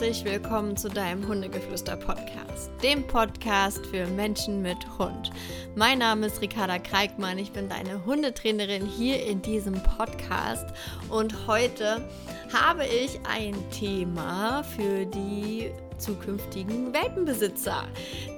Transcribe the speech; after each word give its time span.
herzlich 0.00 0.24
willkommen 0.24 0.76
zu 0.76 0.88
deinem 0.88 1.26
Hundegeflüster-Podcast, 1.26 2.70
dem 2.84 3.04
Podcast 3.04 3.84
für 3.86 4.06
Menschen 4.06 4.62
mit 4.62 4.78
Hund. 4.96 5.32
Mein 5.74 5.98
Name 5.98 6.26
ist 6.26 6.40
Ricarda 6.40 6.78
Kreikmann, 6.78 7.36
ich 7.36 7.50
bin 7.50 7.68
deine 7.68 8.04
Hundetrainerin 8.06 8.86
hier 8.86 9.26
in 9.26 9.42
diesem 9.42 9.74
Podcast 9.82 10.66
und 11.08 11.48
heute 11.48 12.08
habe 12.52 12.86
ich 12.86 13.18
ein 13.28 13.56
Thema 13.72 14.62
für 14.62 15.04
die 15.04 15.72
zukünftigen 15.98 16.92
Welpenbesitzer. 16.92 17.86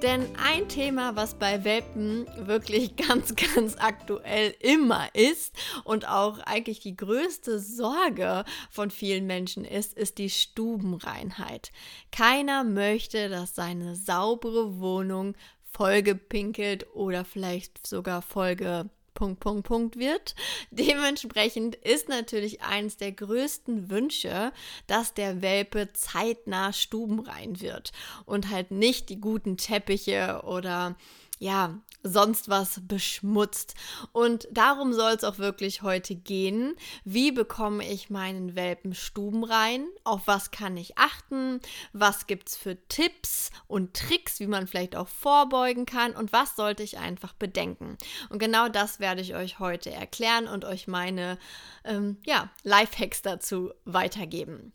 Denn 0.03 0.27
ein 0.43 0.69
Thema, 0.69 1.17
was 1.17 1.35
bei 1.35 1.65
Welpen 1.65 2.27
wirklich 2.37 2.97
ganz, 3.09 3.35
ganz 3.35 3.77
aktuell 3.79 4.55
immer 4.61 5.09
ist 5.15 5.55
und 5.85 6.09
auch 6.09 6.39
eigentlich 6.41 6.81
die 6.81 6.97
größte 6.97 7.59
Sorge 7.59 8.45
von 8.71 8.91
vielen 8.91 9.27
Menschen 9.27 9.65
ist, 9.65 9.95
ist 9.95 10.19
die 10.19 10.31
Stubenreinheit. 10.31 11.71
Keiner 12.13 12.65
möchte, 12.65 13.29
dass 13.29 13.55
seine 13.55 13.95
saubere 13.95 14.81
Wohnung 14.81 15.35
vollgepinkelt 15.73 16.87
oder 16.95 17.25
vielleicht 17.25 17.87
sogar 17.87 18.23
vollge 18.23 18.91
Punkt, 19.21 19.41
Punkt, 19.41 19.67
Punkt 19.67 19.99
wird. 19.99 20.35
Dementsprechend 20.71 21.75
ist 21.75 22.09
natürlich 22.09 22.63
eines 22.63 22.97
der 22.97 23.13
größten 23.13 23.91
Wünsche, 23.91 24.51
dass 24.87 25.13
der 25.13 25.43
Welpe 25.43 25.93
zeitnah 25.93 26.73
stubenrein 26.73 27.61
wird 27.61 27.93
und 28.25 28.49
halt 28.49 28.71
nicht 28.71 29.11
die 29.11 29.21
guten 29.21 29.59
Teppiche 29.59 30.41
oder 30.47 30.97
ja, 31.41 31.81
sonst 32.03 32.49
was 32.49 32.81
beschmutzt. 32.87 33.75
Und 34.13 34.47
darum 34.51 34.93
soll 34.93 35.13
es 35.13 35.25
auch 35.25 35.39
wirklich 35.39 35.83
heute 35.83 36.15
gehen. 36.15 36.75
Wie 37.05 37.33
bekomme 37.33 37.87
ich 37.87 38.11
meinen 38.11 38.55
Welpen 38.55 38.95
stubenrein? 38.95 39.87
Auf 40.05 40.27
was 40.27 40.51
kann 40.51 40.77
ich 40.77 40.99
achten? 40.99 41.61
Was 41.93 42.27
gibt 42.27 42.51
es 42.51 42.57
für 42.57 42.77
Tipps 42.89 43.51
und 43.67 43.95
Tricks, 43.95 44.39
wie 44.41 44.47
man 44.47 44.67
vielleicht 44.67 44.97
auch 44.97 45.09
vorbeugen 45.09 45.87
kann? 45.87 46.13
Und 46.13 46.33
was 46.33 46.57
sollte 46.57 46.83
ich 46.83 46.99
einfach 46.99 47.33
bedenken? 47.33 47.97
Und 48.29 48.39
genau 48.39 48.69
das 48.69 49.01
werde 49.01 49.23
ich 49.23 49.35
euch 49.35 49.59
heute 49.59 49.91
erklären 49.91 50.47
und 50.47 50.67
euch 50.67 50.89
meine 50.89 51.39
ähm, 51.85 52.19
ja, 52.25 52.51
Lifehacks 52.65 53.23
dazu 53.23 53.73
weitergeben. 53.87 54.73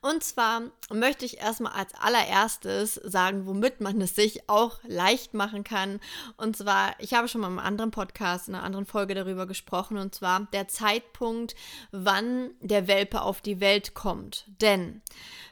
Und 0.00 0.24
zwar 0.24 0.62
möchte 0.90 1.26
ich 1.26 1.38
erstmal 1.38 1.72
als 1.72 1.94
allererstes 1.94 2.94
sagen, 2.94 3.46
womit 3.46 3.82
man 3.82 4.00
es 4.00 4.14
sich 4.14 4.48
auch 4.48 4.78
leicht 4.84 5.34
machen 5.34 5.62
kann 5.62 6.00
und 6.36 6.56
zwar, 6.56 6.94
ich 6.98 7.14
habe 7.14 7.28
schon 7.28 7.40
mal 7.40 7.48
einem 7.48 7.58
anderen 7.58 7.90
Podcast, 7.90 8.48
in 8.48 8.54
einer 8.54 8.64
anderen 8.64 8.86
Folge 8.86 9.14
darüber 9.14 9.46
gesprochen, 9.46 9.98
und 9.98 10.14
zwar 10.14 10.46
der 10.52 10.68
Zeitpunkt, 10.68 11.54
wann 11.92 12.50
der 12.60 12.88
Welpe 12.88 13.22
auf 13.22 13.40
die 13.40 13.60
Welt 13.60 13.94
kommt. 13.94 14.44
Denn 14.60 15.02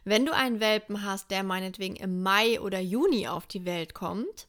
wenn 0.04 0.26
du 0.26 0.34
einen 0.34 0.60
Welpen 0.60 1.02
hast, 1.02 1.30
der 1.30 1.42
meinetwegen 1.42 1.96
im 1.96 2.22
Mai 2.22 2.60
oder 2.60 2.80
Juni 2.80 3.28
auf 3.28 3.46
die 3.46 3.64
Welt 3.64 3.94
kommt, 3.94 4.46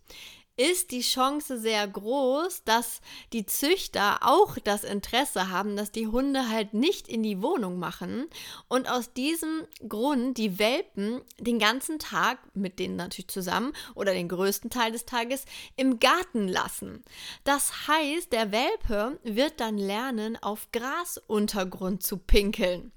ist 0.58 0.92
die 0.92 1.02
Chance 1.02 1.60
sehr 1.60 1.86
groß, 1.88 2.64
dass 2.64 3.02
die 3.34 3.46
Züchter 3.46 4.20
auch 4.22 4.58
das 4.58 4.84
Interesse 4.84 5.50
haben, 5.50 5.76
dass 5.76 5.92
die 5.92 6.08
Hunde 6.08 6.50
halt 6.50 6.74
nicht 6.74 7.08
in 7.08 7.24
die 7.24 7.42
Wohnung 7.42 7.78
machen 7.78 8.28
und 8.68 8.90
aus 8.90 9.12
diesem 9.14 9.68
Grund 9.88 10.38
die 10.38 10.58
Welpen 10.58 11.22
den 11.40 11.60
ganzen 11.60 12.00
Tag 12.00 12.40
mit 12.56 12.80
denen 12.80 12.96
natürlich 12.96 13.28
zusammen 13.28 13.74
oder 13.96 14.14
den 14.14 14.30
größten 14.30 14.70
Teil 14.70 14.92
des 14.92 15.06
Tages 15.06 15.46
im 15.76 16.00
Garten 16.00 16.48
lassen. 16.48 17.04
Das 17.44 17.88
heißt, 17.88 18.32
der 18.32 18.52
Welpe 18.52 19.20
wird 19.24 19.60
dann 19.60 19.78
lernen, 19.78 20.38
auf 20.42 20.70
Grasuntergrund 20.72 22.04
zu 22.04 22.18
pinkeln. 22.18 22.92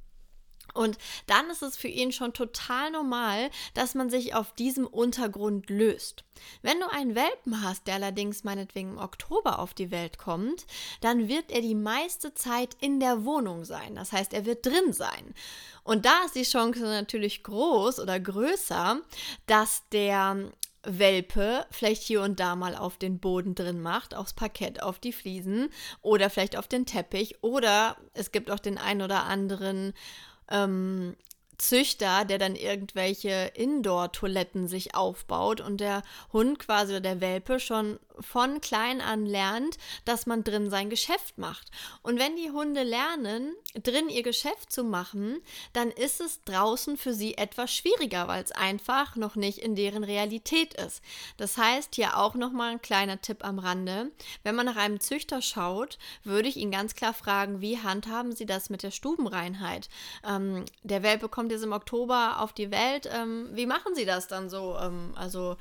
Und 0.78 0.96
dann 1.26 1.50
ist 1.50 1.62
es 1.62 1.76
für 1.76 1.88
ihn 1.88 2.12
schon 2.12 2.32
total 2.32 2.92
normal, 2.92 3.50
dass 3.74 3.96
man 3.96 4.10
sich 4.10 4.36
auf 4.36 4.52
diesem 4.54 4.86
Untergrund 4.86 5.68
löst. 5.70 6.22
Wenn 6.62 6.78
du 6.78 6.88
einen 6.88 7.16
Welpen 7.16 7.64
hast, 7.64 7.88
der 7.88 7.96
allerdings 7.96 8.44
meinetwegen 8.44 8.90
im 8.90 8.98
Oktober 8.98 9.58
auf 9.58 9.74
die 9.74 9.90
Welt 9.90 10.18
kommt, 10.18 10.66
dann 11.00 11.26
wird 11.26 11.50
er 11.50 11.62
die 11.62 11.74
meiste 11.74 12.32
Zeit 12.32 12.76
in 12.80 13.00
der 13.00 13.24
Wohnung 13.24 13.64
sein. 13.64 13.96
Das 13.96 14.12
heißt, 14.12 14.32
er 14.32 14.46
wird 14.46 14.64
drin 14.64 14.92
sein. 14.92 15.34
Und 15.82 16.06
da 16.06 16.22
ist 16.24 16.36
die 16.36 16.44
Chance 16.44 16.82
natürlich 16.82 17.42
groß 17.42 17.98
oder 17.98 18.20
größer, 18.20 19.00
dass 19.46 19.82
der 19.90 20.52
Welpe 20.84 21.66
vielleicht 21.70 22.02
hier 22.02 22.22
und 22.22 22.40
da 22.40 22.56
mal 22.56 22.76
auf 22.76 22.98
den 22.98 23.18
Boden 23.18 23.54
drin 23.54 23.80
macht, 23.80 24.14
aufs 24.14 24.32
Parkett, 24.32 24.82
auf 24.82 24.98
die 24.98 25.12
Fliesen 25.12 25.70
oder 26.02 26.30
vielleicht 26.30 26.56
auf 26.56 26.68
den 26.68 26.86
Teppich 26.86 27.42
oder 27.42 27.96
es 28.14 28.32
gibt 28.32 28.50
auch 28.50 28.60
den 28.60 28.78
ein 28.78 29.02
oder 29.02 29.24
anderen 29.24 29.92
ähm, 30.50 31.16
Züchter, 31.58 32.24
der 32.24 32.38
dann 32.38 32.54
irgendwelche 32.54 33.50
Indoor-Toiletten 33.54 34.68
sich 34.68 34.94
aufbaut 34.94 35.60
und 35.60 35.80
der 35.80 36.02
Hund 36.32 36.58
quasi 36.60 36.92
oder 36.92 37.00
der 37.00 37.20
Welpe 37.20 37.58
schon 37.58 37.98
von 38.20 38.60
klein 38.60 39.00
an 39.00 39.26
lernt, 39.26 39.78
dass 40.04 40.26
man 40.26 40.44
drin 40.44 40.70
sein 40.70 40.90
Geschäft 40.90 41.38
macht. 41.38 41.68
Und 42.02 42.18
wenn 42.18 42.36
die 42.36 42.50
Hunde 42.50 42.82
lernen, 42.82 43.54
drin 43.82 44.08
ihr 44.08 44.22
Geschäft 44.22 44.72
zu 44.72 44.84
machen, 44.84 45.40
dann 45.72 45.90
ist 45.90 46.20
es 46.20 46.42
draußen 46.44 46.96
für 46.96 47.12
sie 47.12 47.36
etwas 47.36 47.72
schwieriger, 47.72 48.28
weil 48.28 48.42
es 48.42 48.52
einfach 48.52 49.16
noch 49.16 49.36
nicht 49.36 49.58
in 49.58 49.74
deren 49.74 50.04
Realität 50.04 50.74
ist. 50.74 51.02
Das 51.36 51.56
heißt, 51.56 51.94
hier 51.94 52.16
auch 52.16 52.34
nochmal 52.34 52.72
ein 52.72 52.82
kleiner 52.82 53.20
Tipp 53.20 53.44
am 53.44 53.58
Rande. 53.58 54.10
Wenn 54.42 54.54
man 54.54 54.66
nach 54.66 54.76
einem 54.76 55.00
Züchter 55.00 55.42
schaut, 55.42 55.98
würde 56.24 56.48
ich 56.48 56.56
ihn 56.56 56.70
ganz 56.70 56.94
klar 56.94 57.14
fragen, 57.14 57.60
wie 57.60 57.78
handhaben 57.78 58.34
sie 58.34 58.46
das 58.46 58.70
mit 58.70 58.82
der 58.82 58.90
Stubenreinheit? 58.90 59.88
Ähm, 60.24 60.64
der 60.82 61.02
Welpe 61.02 61.28
kommt 61.28 61.52
jetzt 61.52 61.64
im 61.64 61.72
Oktober 61.72 62.40
auf 62.40 62.52
die 62.52 62.70
Welt. 62.70 63.08
Ähm, 63.12 63.48
wie 63.52 63.66
machen 63.66 63.94
sie 63.94 64.04
das 64.04 64.28
dann 64.28 64.50
so? 64.50 64.76
Ähm, 64.80 65.12
also 65.14 65.56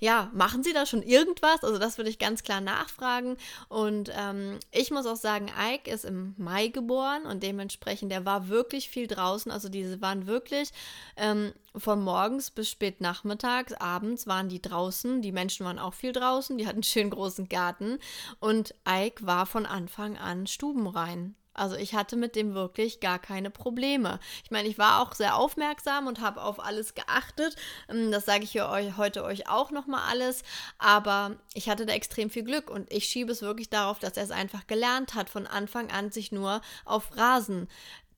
ja, 0.00 0.30
machen 0.32 0.62
Sie 0.62 0.72
da 0.72 0.86
schon 0.86 1.02
irgendwas? 1.02 1.64
Also 1.64 1.78
das 1.78 1.98
würde 1.98 2.10
ich 2.10 2.18
ganz 2.18 2.42
klar 2.42 2.60
nachfragen. 2.60 3.36
Und 3.68 4.10
ähm, 4.16 4.58
ich 4.70 4.90
muss 4.90 5.06
auch 5.06 5.16
sagen, 5.16 5.50
Ike 5.58 5.90
ist 5.90 6.04
im 6.04 6.34
Mai 6.38 6.68
geboren 6.68 7.24
und 7.26 7.42
dementsprechend, 7.42 8.12
der 8.12 8.24
war 8.24 8.48
wirklich 8.48 8.88
viel 8.88 9.06
draußen. 9.06 9.50
Also 9.50 9.68
diese 9.68 10.00
waren 10.00 10.26
wirklich 10.26 10.70
ähm, 11.16 11.52
von 11.76 12.02
morgens 12.02 12.50
bis 12.50 12.70
spät 12.70 13.00
nachmittags, 13.00 13.72
abends 13.74 14.26
waren 14.26 14.48
die 14.48 14.62
draußen. 14.62 15.20
Die 15.22 15.32
Menschen 15.32 15.66
waren 15.66 15.78
auch 15.78 15.94
viel 15.94 16.12
draußen, 16.12 16.58
die 16.58 16.66
hatten 16.66 16.76
einen 16.76 16.82
schönen 16.84 17.10
großen 17.10 17.48
Garten. 17.48 17.98
Und 18.38 18.74
Ike 18.88 19.26
war 19.26 19.46
von 19.46 19.66
Anfang 19.66 20.16
an 20.16 20.46
stubenrein. 20.46 21.34
Also 21.58 21.76
ich 21.76 21.94
hatte 21.94 22.16
mit 22.16 22.36
dem 22.36 22.54
wirklich 22.54 23.00
gar 23.00 23.18
keine 23.18 23.50
Probleme. 23.50 24.20
Ich 24.44 24.50
meine, 24.50 24.68
ich 24.68 24.78
war 24.78 25.02
auch 25.02 25.14
sehr 25.14 25.36
aufmerksam 25.36 26.06
und 26.06 26.20
habe 26.20 26.42
auf 26.42 26.60
alles 26.64 26.94
geachtet. 26.94 27.56
Ähm, 27.88 28.10
das 28.10 28.24
sage 28.24 28.44
ich 28.44 28.60
euch 28.62 28.96
heute 28.96 29.24
euch 29.24 29.48
auch 29.48 29.70
nochmal 29.70 30.02
alles. 30.08 30.42
Aber 30.78 31.36
ich 31.54 31.68
hatte 31.68 31.86
da 31.86 31.92
extrem 31.92 32.30
viel 32.30 32.44
Glück 32.44 32.70
und 32.70 32.92
ich 32.92 33.04
schiebe 33.04 33.32
es 33.32 33.42
wirklich 33.42 33.70
darauf, 33.70 33.98
dass 33.98 34.16
er 34.16 34.24
es 34.24 34.30
einfach 34.30 34.66
gelernt 34.66 35.14
hat, 35.14 35.30
von 35.30 35.46
Anfang 35.46 35.90
an 35.90 36.10
sich 36.10 36.32
nur 36.32 36.60
auf 36.84 37.16
Rasen 37.16 37.68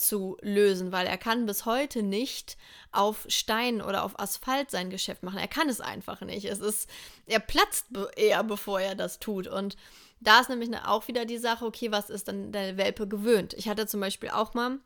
zu 0.00 0.38
lösen, 0.40 0.92
weil 0.92 1.06
er 1.06 1.18
kann 1.18 1.46
bis 1.46 1.66
heute 1.66 2.02
nicht 2.02 2.56
auf 2.90 3.26
Stein 3.28 3.82
oder 3.82 4.02
auf 4.02 4.18
Asphalt 4.18 4.70
sein 4.70 4.90
Geschäft 4.90 5.22
machen. 5.22 5.38
Er 5.38 5.48
kann 5.48 5.68
es 5.68 5.80
einfach 5.80 6.22
nicht. 6.22 6.46
Es 6.46 6.60
ist, 6.60 6.88
er 7.26 7.40
platzt 7.40 7.86
eher, 8.16 8.42
bevor 8.42 8.80
er 8.80 8.94
das 8.94 9.20
tut. 9.20 9.46
Und 9.46 9.76
da 10.20 10.40
ist 10.40 10.48
nämlich 10.48 10.70
auch 10.84 11.08
wieder 11.08 11.24
die 11.24 11.38
Sache, 11.38 11.64
okay, 11.64 11.90
was 11.90 12.10
ist 12.10 12.28
dann 12.28 12.52
der 12.52 12.76
Welpe 12.76 13.08
gewöhnt? 13.08 13.54
Ich 13.54 13.68
hatte 13.68 13.86
zum 13.86 14.00
Beispiel 14.00 14.30
auch 14.30 14.54
mal 14.54 14.78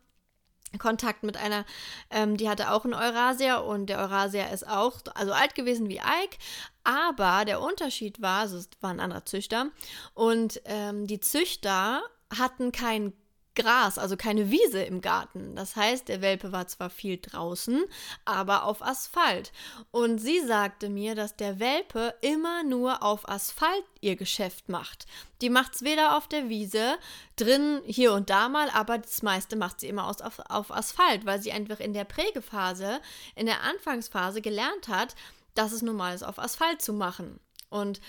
Kontakt 0.79 1.23
mit 1.23 1.37
einer, 1.37 1.65
ähm, 2.09 2.37
die 2.37 2.49
hatte 2.49 2.71
auch 2.71 2.83
einen 2.83 2.93
Eurasier 2.93 3.63
und 3.63 3.87
der 3.87 3.99
Eurasier 3.99 4.49
ist 4.49 4.67
auch 4.67 4.99
also 5.13 5.31
alt 5.31 5.55
gewesen 5.55 5.89
wie 5.89 5.97
Ike, 5.97 6.37
aber 6.83 7.45
der 7.45 7.61
Unterschied 7.61 8.21
war, 8.21 8.41
also 8.41 8.57
es 8.57 8.69
war 8.81 8.89
ein 8.89 8.99
anderer 8.99 9.25
Züchter 9.25 9.67
und 10.13 10.61
ähm, 10.65 11.07
die 11.07 11.19
Züchter 11.19 12.01
hatten 12.37 12.71
kein 12.71 13.13
Gras, 13.55 13.97
also 13.97 14.17
keine 14.17 14.51
Wiese 14.51 14.83
im 14.83 15.01
Garten. 15.01 15.55
Das 15.55 15.75
heißt, 15.75 16.07
der 16.07 16.21
Welpe 16.21 16.51
war 16.51 16.67
zwar 16.67 16.89
viel 16.89 17.17
draußen, 17.17 17.83
aber 18.25 18.65
auf 18.65 18.81
Asphalt. 18.81 19.51
Und 19.91 20.19
sie 20.19 20.39
sagte 20.41 20.89
mir, 20.89 21.15
dass 21.15 21.35
der 21.35 21.59
Welpe 21.59 22.13
immer 22.21 22.63
nur 22.63 23.01
auf 23.03 23.27
Asphalt 23.27 23.83
ihr 24.01 24.15
Geschäft 24.15 24.69
macht. 24.69 25.05
Die 25.41 25.49
macht 25.49 25.75
es 25.75 25.81
weder 25.81 26.17
auf 26.17 26.27
der 26.27 26.49
Wiese, 26.49 26.97
drin 27.35 27.81
hier 27.85 28.13
und 28.13 28.29
da 28.29 28.49
mal, 28.49 28.69
aber 28.69 28.97
das 28.97 29.21
meiste 29.21 29.55
macht 29.55 29.79
sie 29.79 29.87
immer 29.87 30.07
aus, 30.07 30.21
auf, 30.21 30.39
auf 30.49 30.71
Asphalt, 30.71 31.25
weil 31.25 31.41
sie 31.41 31.51
einfach 31.51 31.79
in 31.79 31.93
der 31.93 32.05
Prägephase, 32.05 33.01
in 33.35 33.45
der 33.45 33.61
Anfangsphase 33.63 34.41
gelernt 34.41 34.87
hat, 34.87 35.15
dass 35.55 35.71
es 35.71 35.81
normal 35.81 36.13
ist, 36.13 36.23
auf 36.23 36.39
Asphalt 36.39 36.81
zu 36.81 36.93
machen. 36.93 37.39
Und 37.69 37.99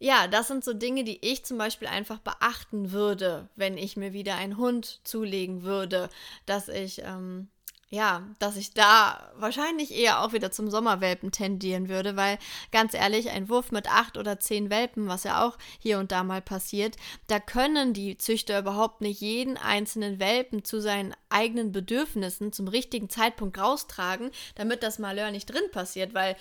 ja, 0.00 0.26
das 0.26 0.48
sind 0.48 0.64
so 0.64 0.72
Dinge, 0.72 1.04
die 1.04 1.18
ich 1.20 1.44
zum 1.44 1.58
Beispiel 1.58 1.86
einfach 1.86 2.18
beachten 2.18 2.90
würde, 2.90 3.48
wenn 3.54 3.76
ich 3.76 3.96
mir 3.96 4.12
wieder 4.12 4.34
einen 4.34 4.56
Hund 4.56 5.00
zulegen 5.04 5.62
würde, 5.62 6.08
dass 6.46 6.68
ich 6.68 7.02
ähm, 7.04 7.48
ja, 7.92 8.24
dass 8.38 8.56
ich 8.56 8.72
da 8.72 9.32
wahrscheinlich 9.34 9.92
eher 9.92 10.22
auch 10.22 10.32
wieder 10.32 10.52
zum 10.52 10.70
Sommerwelpen 10.70 11.32
tendieren 11.32 11.88
würde, 11.88 12.14
weil 12.16 12.38
ganz 12.70 12.94
ehrlich, 12.94 13.30
ein 13.30 13.48
Wurf 13.48 13.72
mit 13.72 13.90
acht 13.90 14.16
oder 14.16 14.38
zehn 14.38 14.70
Welpen, 14.70 15.08
was 15.08 15.24
ja 15.24 15.44
auch 15.44 15.58
hier 15.80 15.98
und 15.98 16.12
da 16.12 16.22
mal 16.22 16.40
passiert, 16.40 16.96
da 17.26 17.40
können 17.40 17.92
die 17.92 18.16
Züchter 18.16 18.60
überhaupt 18.60 19.00
nicht 19.00 19.20
jeden 19.20 19.56
einzelnen 19.56 20.20
Welpen 20.20 20.64
zu 20.64 20.80
seinen 20.80 21.14
eigenen 21.30 21.72
Bedürfnissen 21.72 22.52
zum 22.52 22.68
richtigen 22.68 23.10
Zeitpunkt 23.10 23.58
raustragen, 23.58 24.30
damit 24.54 24.84
das 24.84 25.00
Malheur 25.00 25.32
nicht 25.32 25.46
drin 25.46 25.68
passiert, 25.72 26.14
weil 26.14 26.36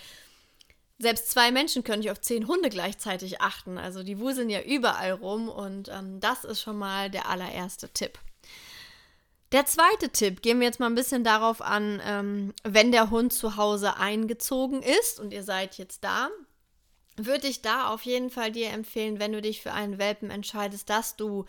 selbst 0.99 1.31
zwei 1.31 1.51
Menschen 1.51 1.83
können 1.83 2.01
nicht 2.01 2.11
auf 2.11 2.19
zehn 2.19 2.47
Hunde 2.47 2.69
gleichzeitig 2.69 3.41
achten. 3.41 3.77
Also 3.77 4.03
die 4.03 4.19
wuseln 4.19 4.49
ja 4.49 4.61
überall 4.61 5.13
rum 5.13 5.47
und 5.47 5.89
ähm, 5.89 6.19
das 6.19 6.43
ist 6.43 6.61
schon 6.61 6.77
mal 6.77 7.09
der 7.09 7.29
allererste 7.29 7.89
Tipp. 7.89 8.19
Der 9.51 9.65
zweite 9.65 10.09
Tipp, 10.09 10.43
gehen 10.43 10.59
wir 10.59 10.67
jetzt 10.67 10.79
mal 10.79 10.85
ein 10.85 10.95
bisschen 10.95 11.23
darauf 11.23 11.61
an, 11.61 12.01
ähm, 12.05 12.53
wenn 12.63 12.91
der 12.91 13.09
Hund 13.09 13.33
zu 13.33 13.55
Hause 13.55 13.97
eingezogen 13.97 14.83
ist 14.83 15.19
und 15.19 15.33
ihr 15.33 15.43
seid 15.43 15.77
jetzt 15.77 16.03
da, 16.03 16.29
würde 17.15 17.47
ich 17.47 17.61
da 17.61 17.87
auf 17.87 18.03
jeden 18.03 18.29
Fall 18.29 18.51
dir 18.51 18.69
empfehlen, 18.69 19.19
wenn 19.19 19.31
du 19.31 19.41
dich 19.41 19.61
für 19.61 19.73
einen 19.73 19.97
Welpen 19.97 20.29
entscheidest, 20.29 20.89
dass 20.89 21.15
du 21.15 21.45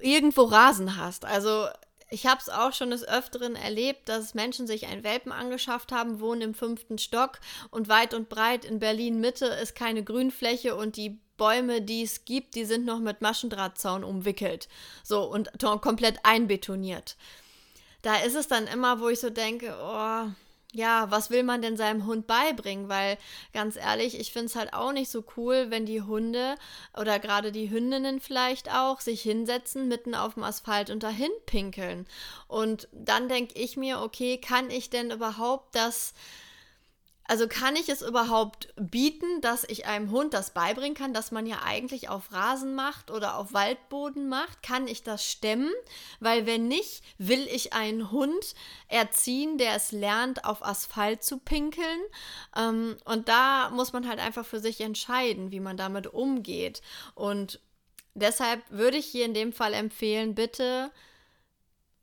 irgendwo 0.00 0.42
Rasen 0.42 0.96
hast. 0.96 1.24
Also 1.24 1.66
ich 2.12 2.26
habe 2.26 2.40
es 2.40 2.50
auch 2.50 2.74
schon 2.74 2.90
des 2.90 3.08
Öfteren 3.08 3.56
erlebt, 3.56 4.08
dass 4.08 4.34
Menschen 4.34 4.66
sich 4.66 4.86
einen 4.86 5.02
Welpen 5.02 5.32
angeschafft 5.32 5.92
haben, 5.92 6.20
wohnen 6.20 6.42
im 6.42 6.54
fünften 6.54 6.98
Stock 6.98 7.40
und 7.70 7.88
weit 7.88 8.12
und 8.12 8.28
breit 8.28 8.66
in 8.66 8.78
Berlin 8.78 9.18
Mitte 9.18 9.46
ist 9.46 9.74
keine 9.74 10.04
Grünfläche 10.04 10.76
und 10.76 10.96
die 10.96 11.18
Bäume, 11.38 11.80
die 11.80 12.02
es 12.02 12.26
gibt, 12.26 12.54
die 12.54 12.66
sind 12.66 12.84
noch 12.84 13.00
mit 13.00 13.22
Maschendrahtzaun 13.22 14.04
umwickelt. 14.04 14.68
So 15.02 15.24
und 15.24 15.50
komplett 15.80 16.18
einbetoniert. 16.22 17.16
Da 18.02 18.16
ist 18.16 18.36
es 18.36 18.46
dann 18.46 18.66
immer, 18.66 19.00
wo 19.00 19.08
ich 19.08 19.18
so 19.18 19.30
denke, 19.30 19.74
oh, 19.80 20.26
ja, 20.72 21.10
was 21.10 21.30
will 21.30 21.42
man 21.42 21.60
denn 21.60 21.76
seinem 21.76 22.06
Hund 22.06 22.26
beibringen? 22.26 22.88
Weil 22.88 23.18
ganz 23.52 23.76
ehrlich, 23.76 24.18
ich 24.18 24.32
finde 24.32 24.46
es 24.46 24.56
halt 24.56 24.72
auch 24.72 24.92
nicht 24.92 25.10
so 25.10 25.22
cool, 25.36 25.66
wenn 25.68 25.84
die 25.84 26.02
Hunde 26.02 26.54
oder 26.98 27.18
gerade 27.18 27.52
die 27.52 27.70
Hündinnen 27.70 28.20
vielleicht 28.20 28.72
auch 28.72 29.00
sich 29.00 29.20
hinsetzen 29.22 29.86
mitten 29.86 30.14
auf 30.14 30.34
dem 30.34 30.42
Asphalt 30.42 30.88
und 30.88 31.02
dahin 31.02 31.30
pinkeln. 31.44 32.06
Und 32.48 32.88
dann 32.92 33.28
denke 33.28 33.58
ich 33.58 33.76
mir, 33.76 34.00
okay, 34.00 34.38
kann 34.38 34.70
ich 34.70 34.88
denn 34.88 35.10
überhaupt 35.10 35.74
das 35.74 36.14
also 37.32 37.48
kann 37.48 37.76
ich 37.76 37.88
es 37.88 38.02
überhaupt 38.02 38.74
bieten, 38.76 39.40
dass 39.40 39.64
ich 39.64 39.86
einem 39.86 40.10
Hund 40.10 40.34
das 40.34 40.50
beibringen 40.50 40.92
kann, 40.92 41.14
dass 41.14 41.30
man 41.30 41.46
ja 41.46 41.62
eigentlich 41.64 42.10
auf 42.10 42.30
Rasen 42.30 42.74
macht 42.74 43.10
oder 43.10 43.38
auf 43.38 43.54
Waldboden 43.54 44.28
macht? 44.28 44.62
Kann 44.62 44.86
ich 44.86 45.02
das 45.02 45.24
stemmen? 45.24 45.72
Weil 46.20 46.44
wenn 46.44 46.68
nicht, 46.68 47.02
will 47.16 47.48
ich 47.50 47.72
einen 47.72 48.10
Hund 48.10 48.54
erziehen, 48.86 49.56
der 49.56 49.74
es 49.74 49.92
lernt, 49.92 50.44
auf 50.44 50.62
Asphalt 50.62 51.24
zu 51.24 51.38
pinkeln. 51.38 52.02
Ähm, 52.54 52.98
und 53.06 53.30
da 53.30 53.70
muss 53.70 53.94
man 53.94 54.06
halt 54.06 54.18
einfach 54.18 54.44
für 54.44 54.60
sich 54.60 54.82
entscheiden, 54.82 55.50
wie 55.52 55.60
man 55.60 55.78
damit 55.78 56.08
umgeht. 56.08 56.82
Und 57.14 57.60
deshalb 58.12 58.60
würde 58.68 58.98
ich 58.98 59.06
hier 59.06 59.24
in 59.24 59.32
dem 59.32 59.54
Fall 59.54 59.72
empfehlen, 59.72 60.34
bitte 60.34 60.90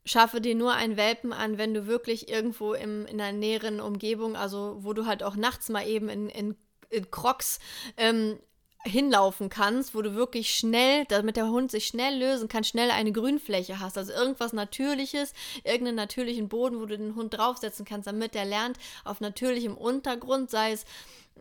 schaffe 0.10 0.42
dir 0.42 0.56
nur 0.56 0.74
einen 0.74 0.98
Welpen 0.98 1.34
an, 1.34 1.58
wenn 1.58 1.74
du 1.74 1.86
wirklich 1.86 2.30
irgendwo 2.30 2.74
im, 2.74 3.06
in 3.06 3.22
einer 3.22 3.38
näheren 3.38 3.80
Umgebung, 3.80 4.36
also 4.36 4.78
wo 4.80 4.94
du 4.94 5.06
halt 5.06 5.22
auch 5.24 5.36
nachts 5.36 5.70
mal 5.70 5.88
eben 5.88 6.10
in, 6.10 6.30
in, 6.30 6.56
in 6.90 7.12
Crocs 7.12 7.60
ähm, 7.96 8.40
hinlaufen 8.86 9.50
kannst, 9.50 9.94
wo 9.94 10.02
du 10.02 10.16
wirklich 10.16 10.56
schnell, 10.56 11.06
damit 11.06 11.36
der 11.36 11.50
Hund 11.50 11.70
sich 11.70 11.86
schnell 11.86 12.18
lösen 12.18 12.48
kann, 12.48 12.64
schnell 12.64 12.92
eine 12.92 13.12
Grünfläche 13.12 13.80
hast. 13.80 13.98
Also 13.98 14.14
irgendwas 14.14 14.54
Natürliches, 14.54 15.34
irgendeinen 15.64 15.98
natürlichen 15.98 16.48
Boden, 16.48 16.80
wo 16.80 16.86
du 16.86 16.98
den 16.98 17.16
Hund 17.16 17.34
draufsetzen 17.34 17.86
kannst, 17.86 18.08
damit 18.08 18.34
der 18.34 18.46
lernt, 18.46 18.78
auf 19.04 19.20
natürlichem 19.20 19.76
Untergrund, 19.76 20.50
sei 20.50 20.72
es 20.72 20.86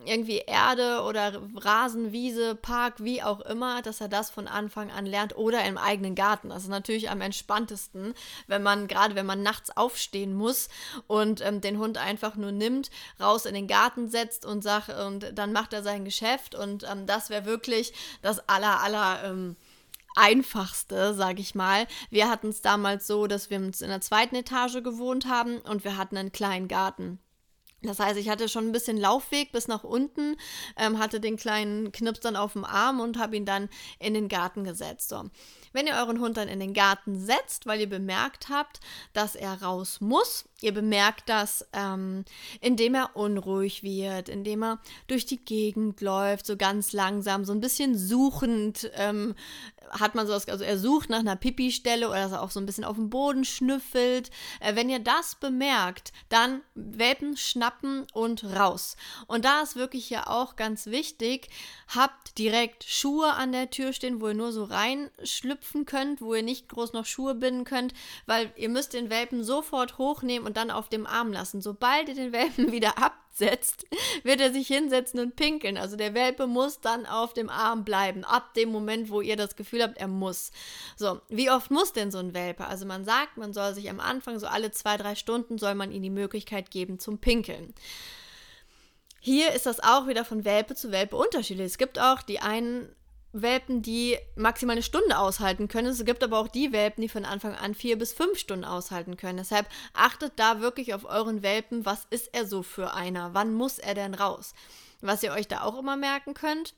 irgendwie 0.04 0.38
Erde 0.38 1.02
oder 1.02 1.40
Rasen, 1.56 2.12
Wiese, 2.12 2.54
Park, 2.54 3.02
wie 3.02 3.22
auch 3.22 3.40
immer, 3.40 3.82
dass 3.82 4.00
er 4.00 4.08
das 4.08 4.30
von 4.30 4.48
Anfang 4.48 4.90
an 4.90 5.06
lernt 5.06 5.36
oder 5.36 5.64
im 5.64 5.78
eigenen 5.78 6.14
Garten. 6.14 6.50
Das 6.50 6.62
ist 6.62 6.68
natürlich 6.68 7.10
am 7.10 7.20
entspanntesten, 7.20 8.14
wenn 8.46 8.62
man, 8.62 8.88
gerade 8.88 9.14
wenn 9.14 9.26
man 9.26 9.42
nachts 9.42 9.76
aufstehen 9.76 10.34
muss 10.34 10.68
und 11.06 11.40
ähm, 11.44 11.60
den 11.60 11.78
Hund 11.78 11.98
einfach 11.98 12.36
nur 12.36 12.52
nimmt, 12.52 12.90
raus 13.20 13.46
in 13.46 13.54
den 13.54 13.66
Garten 13.66 14.08
setzt 14.08 14.44
und 14.44 14.62
sagt, 14.62 14.88
und 14.88 15.38
dann 15.38 15.52
macht 15.52 15.72
er 15.72 15.82
sein 15.82 16.04
Geschäft 16.04 16.54
und 16.54 16.84
ähm, 16.90 17.06
das 17.06 17.30
wäre 17.30 17.44
wirklich 17.44 17.92
das 18.22 18.48
aller, 18.48 18.80
aller, 18.80 19.24
ähm, 19.24 19.56
einfachste, 20.16 21.14
sage 21.14 21.40
ich 21.40 21.54
mal. 21.54 21.86
Wir 22.10 22.28
hatten 22.28 22.48
es 22.48 22.60
damals 22.60 23.06
so, 23.06 23.26
dass 23.26 23.50
wir 23.50 23.58
uns 23.58 23.80
in 23.80 23.88
der 23.88 24.00
zweiten 24.00 24.34
Etage 24.34 24.82
gewohnt 24.82 25.26
haben 25.26 25.58
und 25.58 25.84
wir 25.84 25.96
hatten 25.96 26.16
einen 26.16 26.32
kleinen 26.32 26.66
Garten. 26.66 27.20
Das 27.82 28.00
heißt, 28.00 28.18
ich 28.18 28.28
hatte 28.28 28.48
schon 28.48 28.66
ein 28.66 28.72
bisschen 28.72 28.96
Laufweg 28.96 29.52
bis 29.52 29.68
nach 29.68 29.84
unten, 29.84 30.36
ähm, 30.76 30.98
hatte 30.98 31.20
den 31.20 31.36
kleinen 31.36 31.92
Knips 31.92 32.20
dann 32.20 32.34
auf 32.34 32.54
dem 32.54 32.64
Arm 32.64 32.98
und 32.98 33.18
habe 33.18 33.36
ihn 33.36 33.44
dann 33.44 33.68
in 34.00 34.14
den 34.14 34.28
Garten 34.28 34.64
gesetzt. 34.64 35.08
So. 35.08 35.30
Wenn 35.72 35.86
ihr 35.86 35.94
euren 35.94 36.20
Hund 36.20 36.36
dann 36.36 36.48
in 36.48 36.58
den 36.58 36.74
Garten 36.74 37.20
setzt, 37.20 37.66
weil 37.66 37.80
ihr 37.80 37.88
bemerkt 37.88 38.48
habt, 38.48 38.80
dass 39.12 39.36
er 39.36 39.62
raus 39.62 40.00
muss, 40.00 40.46
ihr 40.60 40.74
bemerkt 40.74 41.28
das, 41.28 41.68
ähm, 41.72 42.24
indem 42.60 42.96
er 42.96 43.14
unruhig 43.14 43.84
wird, 43.84 44.28
indem 44.28 44.64
er 44.64 44.80
durch 45.06 45.24
die 45.24 45.44
Gegend 45.44 46.00
läuft, 46.00 46.46
so 46.46 46.56
ganz 46.56 46.92
langsam, 46.92 47.44
so 47.44 47.52
ein 47.52 47.60
bisschen 47.60 47.96
suchend 47.96 48.90
ähm, 48.94 49.36
hat 49.90 50.14
man 50.14 50.26
so 50.26 50.32
das, 50.32 50.48
also 50.48 50.64
er 50.64 50.78
sucht 50.78 51.10
nach 51.10 51.18
einer 51.18 51.36
Pipi-Stelle 51.36 52.08
oder 52.08 52.22
dass 52.22 52.32
er 52.32 52.42
auch 52.42 52.50
so 52.50 52.60
ein 52.60 52.66
bisschen 52.66 52.84
auf 52.84 52.96
dem 52.96 53.10
Boden 53.10 53.44
schnüffelt. 53.44 54.30
Äh, 54.60 54.74
wenn 54.74 54.88
ihr 54.88 54.98
das 54.98 55.34
bemerkt, 55.34 56.12
dann 56.28 56.62
Welpen 56.74 57.36
schnappen 57.36 58.06
und 58.12 58.44
raus. 58.44 58.96
Und 59.26 59.44
da 59.44 59.62
ist 59.62 59.76
wirklich 59.76 60.10
ja 60.10 60.26
auch 60.26 60.56
ganz 60.56 60.86
wichtig, 60.86 61.48
habt 61.88 62.38
direkt 62.38 62.84
Schuhe 62.84 63.34
an 63.34 63.52
der 63.52 63.70
Tür 63.70 63.92
stehen, 63.92 64.20
wo 64.20 64.28
ihr 64.28 64.34
nur 64.34 64.52
so 64.52 64.64
reinschlüpfen 64.64 65.84
könnt, 65.84 66.20
wo 66.20 66.34
ihr 66.34 66.42
nicht 66.42 66.68
groß 66.68 66.92
noch 66.92 67.06
Schuhe 67.06 67.34
binden 67.34 67.64
könnt, 67.64 67.94
weil 68.26 68.52
ihr 68.56 68.68
müsst 68.68 68.92
den 68.92 69.10
Welpen 69.10 69.44
sofort 69.44 69.98
hochnehmen 69.98 70.46
und 70.46 70.56
dann 70.56 70.70
auf 70.70 70.88
dem 70.88 71.06
Arm 71.06 71.32
lassen. 71.32 71.60
Sobald 71.60 72.08
ihr 72.08 72.14
den 72.14 72.32
Welpen 72.32 72.72
wieder 72.72 72.98
ab 72.98 73.14
setzt, 73.38 73.86
wird 74.22 74.40
er 74.40 74.52
sich 74.52 74.66
hinsetzen 74.66 75.20
und 75.20 75.36
pinkeln. 75.36 75.76
Also 75.76 75.96
der 75.96 76.14
Welpe 76.14 76.46
muss 76.46 76.80
dann 76.80 77.06
auf 77.06 77.32
dem 77.32 77.48
Arm 77.48 77.84
bleiben, 77.84 78.24
ab 78.24 78.54
dem 78.54 78.70
Moment, 78.70 79.10
wo 79.10 79.20
ihr 79.20 79.36
das 79.36 79.56
Gefühl 79.56 79.82
habt, 79.82 79.96
er 79.98 80.08
muss. 80.08 80.50
So, 80.96 81.20
wie 81.28 81.50
oft 81.50 81.70
muss 81.70 81.92
denn 81.92 82.10
so 82.10 82.18
ein 82.18 82.34
Welpe? 82.34 82.66
Also 82.66 82.84
man 82.86 83.04
sagt, 83.04 83.36
man 83.36 83.52
soll 83.52 83.74
sich 83.74 83.88
am 83.88 84.00
Anfang, 84.00 84.38
so 84.38 84.46
alle 84.46 84.70
zwei, 84.70 84.96
drei 84.96 85.14
Stunden, 85.14 85.58
soll 85.58 85.74
man 85.74 85.92
ihm 85.92 86.02
die 86.02 86.10
Möglichkeit 86.10 86.70
geben 86.70 86.98
zum 86.98 87.18
Pinkeln. 87.18 87.74
Hier 89.20 89.52
ist 89.52 89.66
das 89.66 89.80
auch 89.80 90.06
wieder 90.06 90.24
von 90.24 90.44
Welpe 90.44 90.74
zu 90.74 90.92
Welpe 90.92 91.16
unterschiedlich. 91.16 91.66
Es 91.66 91.78
gibt 91.78 91.98
auch 91.98 92.22
die 92.22 92.40
einen 92.40 92.88
Welpen, 93.32 93.82
die 93.82 94.16
maximal 94.36 94.74
eine 94.74 94.82
Stunde 94.82 95.18
aushalten 95.18 95.68
können. 95.68 95.88
Es 95.88 96.04
gibt 96.04 96.24
aber 96.24 96.38
auch 96.38 96.48
die 96.48 96.72
Welpen, 96.72 97.02
die 97.02 97.08
von 97.08 97.24
Anfang 97.24 97.54
an 97.54 97.74
vier 97.74 97.98
bis 97.98 98.12
fünf 98.12 98.38
Stunden 98.38 98.64
aushalten 98.64 99.16
können. 99.16 99.38
Deshalb 99.38 99.68
achtet 99.92 100.32
da 100.36 100.60
wirklich 100.60 100.94
auf 100.94 101.04
euren 101.04 101.42
Welpen. 101.42 101.84
Was 101.84 102.06
ist 102.10 102.34
er 102.34 102.46
so 102.46 102.62
für 102.62 102.94
einer? 102.94 103.34
Wann 103.34 103.52
muss 103.52 103.78
er 103.78 103.94
denn 103.94 104.14
raus? 104.14 104.54
Was 105.00 105.22
ihr 105.22 105.32
euch 105.32 105.46
da 105.46 105.62
auch 105.62 105.78
immer 105.78 105.96
merken 105.96 106.34
könnt, 106.34 106.74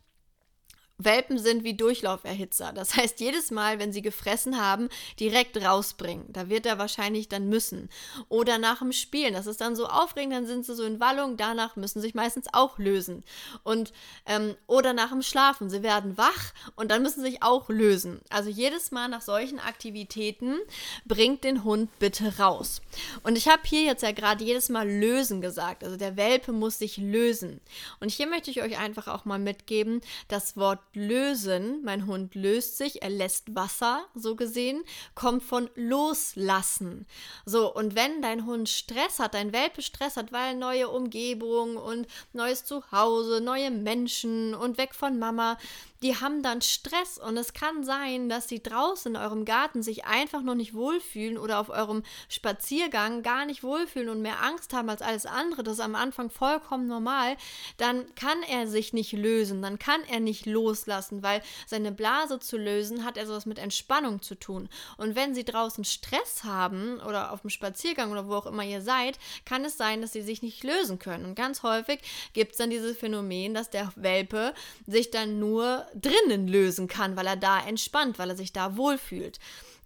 Welpen 1.05 1.39
sind 1.39 1.65
wie 1.65 1.75
Durchlauferhitzer. 1.75 2.73
Das 2.73 2.97
heißt, 2.97 3.21
jedes 3.21 3.51
Mal, 3.51 3.79
wenn 3.79 3.93
sie 3.93 4.03
gefressen 4.03 4.61
haben, 4.61 4.89
direkt 5.19 5.57
rausbringen. 5.57 6.27
Da 6.29 6.49
wird 6.49 6.67
er 6.67 6.79
wahrscheinlich 6.79 7.29
dann 7.29 7.49
müssen. 7.49 7.89
Oder 8.29 8.59
nach 8.59 8.79
dem 8.79 8.93
Spielen. 8.93 9.35
Das 9.35 9.47
ist 9.47 9.61
dann 9.61 9.77
so 9.77 9.87
aufregend, 9.87 10.35
dann 10.35 10.47
sind 10.47 10.67
sie 10.67 10.75
so 10.75 10.85
in 10.85 11.01
Wallung. 11.01 11.37
Danach 11.37 11.77
müssen 11.77 12.01
sie 12.01 12.09
sich 12.09 12.15
meistens 12.15 12.47
auch 12.53 12.79
lösen. 12.79 13.25
Und, 13.63 13.93
ähm, 14.27 14.55
oder 14.67 14.93
nach 14.93 15.11
dem 15.11 15.23
Schlafen. 15.23 15.71
Sie 15.71 15.83
werden 15.83 16.17
wach 16.17 16.53
und 16.77 16.91
dann 16.91 17.03
müssen 17.03 17.23
sie 17.23 17.31
sich 17.31 17.43
auch 17.43 17.69
lösen. 17.69 18.21
Also 18.29 18.51
jedes 18.51 18.91
Mal 18.91 19.09
nach 19.09 19.23
solchen 19.23 19.59
Aktivitäten 19.59 20.59
bringt 21.07 21.45
den 21.45 21.65
Hund 21.65 21.91
bitte 21.99 22.39
raus. 22.39 22.81
Und 23.23 23.37
ich 23.37 23.49
habe 23.49 23.63
hier 23.65 23.83
jetzt 23.83 24.03
ja 24.03 24.13
gerade 24.13 24.45
jedes 24.45 24.69
Mal 24.69 24.89
lösen 24.89 25.41
gesagt. 25.41 25.85
Also 25.85 25.97
der 25.97 26.17
Welpe 26.17 26.53
muss 26.53 26.79
sich 26.79 26.97
lösen. 26.97 27.61
Und 28.01 28.11
hier 28.11 28.27
möchte 28.27 28.51
ich 28.51 28.63
euch 28.63 28.79
einfach 28.79 29.09
auch 29.09 29.25
mal 29.25 29.39
mitgeben, 29.39 30.01
das 30.29 30.57
Wort 30.57 30.81
lösen, 30.95 31.83
mein 31.85 32.07
Hund 32.07 32.35
löst 32.35 32.77
sich, 32.79 33.03
er 33.03 33.11
lässt 33.11 33.55
Wasser, 33.55 34.05
so 34.15 34.35
gesehen, 34.37 34.83
kommt 35.15 35.43
von 35.43 35.71
loslassen. 35.75 37.07
So, 37.47 37.73
und 37.73 37.95
wenn 37.95 38.23
dein 38.23 38.47
Hund 38.47 38.69
Stress 38.69 39.19
hat, 39.19 39.35
dein 39.35 39.53
Welpe 39.53 39.83
Stress 39.83 40.17
hat, 40.17 40.33
weil 40.33 40.57
neue 40.57 40.89
Umgebung 40.89 41.77
und 41.77 42.07
neues 42.33 42.65
Zuhause, 42.65 43.41
neue 43.41 43.71
Menschen 43.71 44.55
und 44.55 44.79
weg 44.79 44.95
von 44.95 45.19
Mama, 45.19 45.59
die 46.03 46.17
haben 46.17 46.43
dann 46.43 46.63
Stress 46.63 47.19
und 47.19 47.37
es 47.37 47.53
kann 47.53 47.85
sein, 47.85 48.31
dass 48.31 48.49
sie 48.49 48.63
draußen 48.63 49.15
in 49.15 49.21
eurem 49.21 49.45
Garten 49.45 49.83
sich 49.83 50.07
einfach 50.07 50.43
noch 50.43 50.55
nicht 50.55 50.73
wohlfühlen 50.73 51.37
oder 51.37 51.61
auf 51.61 51.69
eurem 51.69 52.03
Spaziergang 52.29 53.23
gar 53.23 53.45
nicht 53.45 53.63
wohlfühlen 53.63 54.09
und 54.09 54.23
mehr 54.23 54.43
Angst 54.43 54.73
haben 54.73 54.89
als 54.89 55.03
alles 55.03 55.27
andere. 55.27 55.63
Das 55.63 55.75
ist 55.75 55.81
am 55.81 55.95
Anfang 55.95 56.31
vollkommen 56.31 56.87
normal. 56.87 57.37
Dann 57.77 58.15
kann 58.15 58.43
er 58.49 58.67
sich 58.67 58.95
nicht 58.95 59.13
lösen, 59.13 59.61
dann 59.61 59.79
kann 59.79 60.01
er 60.09 60.21
nicht 60.21 60.47
loslassen, 60.47 61.23
weil 61.23 61.43
seine 61.67 61.93
Blase 61.93 62.41
zu 62.41 62.57
lösen 62.57 63.05
hat 63.05 63.19
er 63.19 63.27
sowas 63.27 63.45
mit 63.45 63.59
Entspannung 63.59 64.23
zu 64.23 64.37
tun. 64.37 64.71
Und 64.97 65.17
wenn 65.17 65.35
sie 65.35 65.45
draußen 65.45 65.85
Stress 65.85 66.45
haben 66.45 66.99
oder 67.01 67.33
auf 67.33 67.43
dem 67.43 67.51
Spaziergang 67.51 68.11
oder 68.11 68.27
wo 68.27 68.35
auch 68.37 68.47
immer 68.47 68.65
ihr 68.65 68.81
seid, 68.81 69.19
kann 69.45 69.67
es 69.67 69.77
sein, 69.77 70.01
dass 70.01 70.15
sie 70.15 70.23
sich 70.23 70.41
nicht 70.41 70.65
lösen 70.65 70.99
können. 70.99 71.27
Und 71.27 71.35
ganz 71.35 71.63
häufig 71.63 72.01
gibt 72.33 72.53
es 72.53 72.59
dann 72.59 72.71
dieses 72.71 72.97
Phänomen, 72.97 73.53
dass 73.53 73.69
der 73.69 73.93
Welpe 73.97 74.55
sich 74.87 75.11
dann 75.11 75.39
nur 75.39 75.87
drinnen 75.95 76.49
lösen 76.49 76.89
kann, 76.89 77.17
weil 77.17 77.27
er 77.27 77.37
da 77.37 77.61
entspannt, 77.61 78.19
weil 78.19 78.31
er 78.31 78.37
sich 78.37 78.53
da 78.53 78.77
wohlfühlt. 78.77 79.39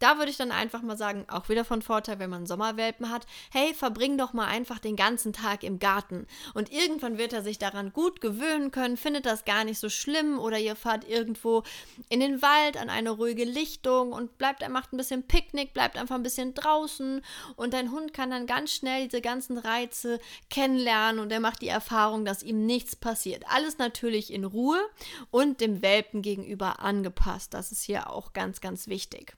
Da 0.05 0.19
würde 0.19 0.31
ich 0.31 0.37
dann 0.37 0.53
einfach 0.53 0.83
mal 0.83 0.99
sagen, 0.99 1.25
auch 1.29 1.49
wieder 1.49 1.65
von 1.65 1.81
Vorteil, 1.81 2.19
wenn 2.19 2.29
man 2.29 2.45
Sommerwelpen 2.45 3.09
hat, 3.09 3.25
hey, 3.51 3.73
verbring 3.73 4.19
doch 4.19 4.35
mal 4.35 4.45
einfach 4.45 4.79
den 4.79 4.97
ganzen 4.97 5.33
Tag 5.33 5.65
im 5.65 5.79
Garten. 5.79 6.27
Und 6.53 6.71
irgendwann 6.71 7.17
wird 7.17 7.33
er 7.33 7.43
sich 7.43 7.57
daran 7.57 7.91
gut 7.91 8.21
gewöhnen 8.21 8.71
können, 8.71 8.99
findet 8.99 9.25
das 9.25 9.47
gar 9.47 9.65
nicht 9.65 9.79
so 9.79 9.89
schlimm 9.89 10.39
oder 10.39 10.59
ihr 10.59 10.77
fahrt 10.77 11.09
irgendwo 11.09 11.63
in 12.11 12.21
den 12.21 12.43
Wald 12.43 12.77
an 12.77 12.91
eine 12.91 13.13
ruhige 13.13 13.45
Lichtung 13.45 14.13
und 14.13 14.37
bleibt, 14.37 14.61
er 14.61 14.69
macht 14.69 14.93
ein 14.93 14.99
bisschen 14.99 15.23
Picknick, 15.23 15.73
bleibt 15.73 15.97
einfach 15.97 16.17
ein 16.17 16.23
bisschen 16.23 16.53
draußen 16.53 17.23
und 17.57 17.73
dein 17.73 17.91
Hund 17.91 18.13
kann 18.13 18.29
dann 18.29 18.47
ganz 18.47 18.73
schnell 18.73 19.09
diese 19.09 19.23
ganzen 19.23 19.57
Reize 19.57 20.21
kennenlernen 20.51 21.19
und 21.19 21.33
er 21.33 21.41
macht 21.41 21.63
die 21.63 21.69
Erfahrung, 21.69 22.27
dass 22.27 22.43
ihm 22.43 22.67
nichts 22.67 22.95
passiert. 22.95 23.45
Alles 23.49 23.79
natürlich 23.79 24.35
in 24.35 24.45
Ruhe 24.45 24.83
und 25.31 25.63
dem 25.63 25.81
Welpen 25.81 26.21
gegenüber 26.21 26.81
angepasst. 26.81 27.55
Das 27.55 27.73
ist 27.73 27.85
hier 27.85 28.11
auch 28.11 28.35
ganz, 28.35 28.61
ganz 28.61 28.87
wichtig. 28.87 29.35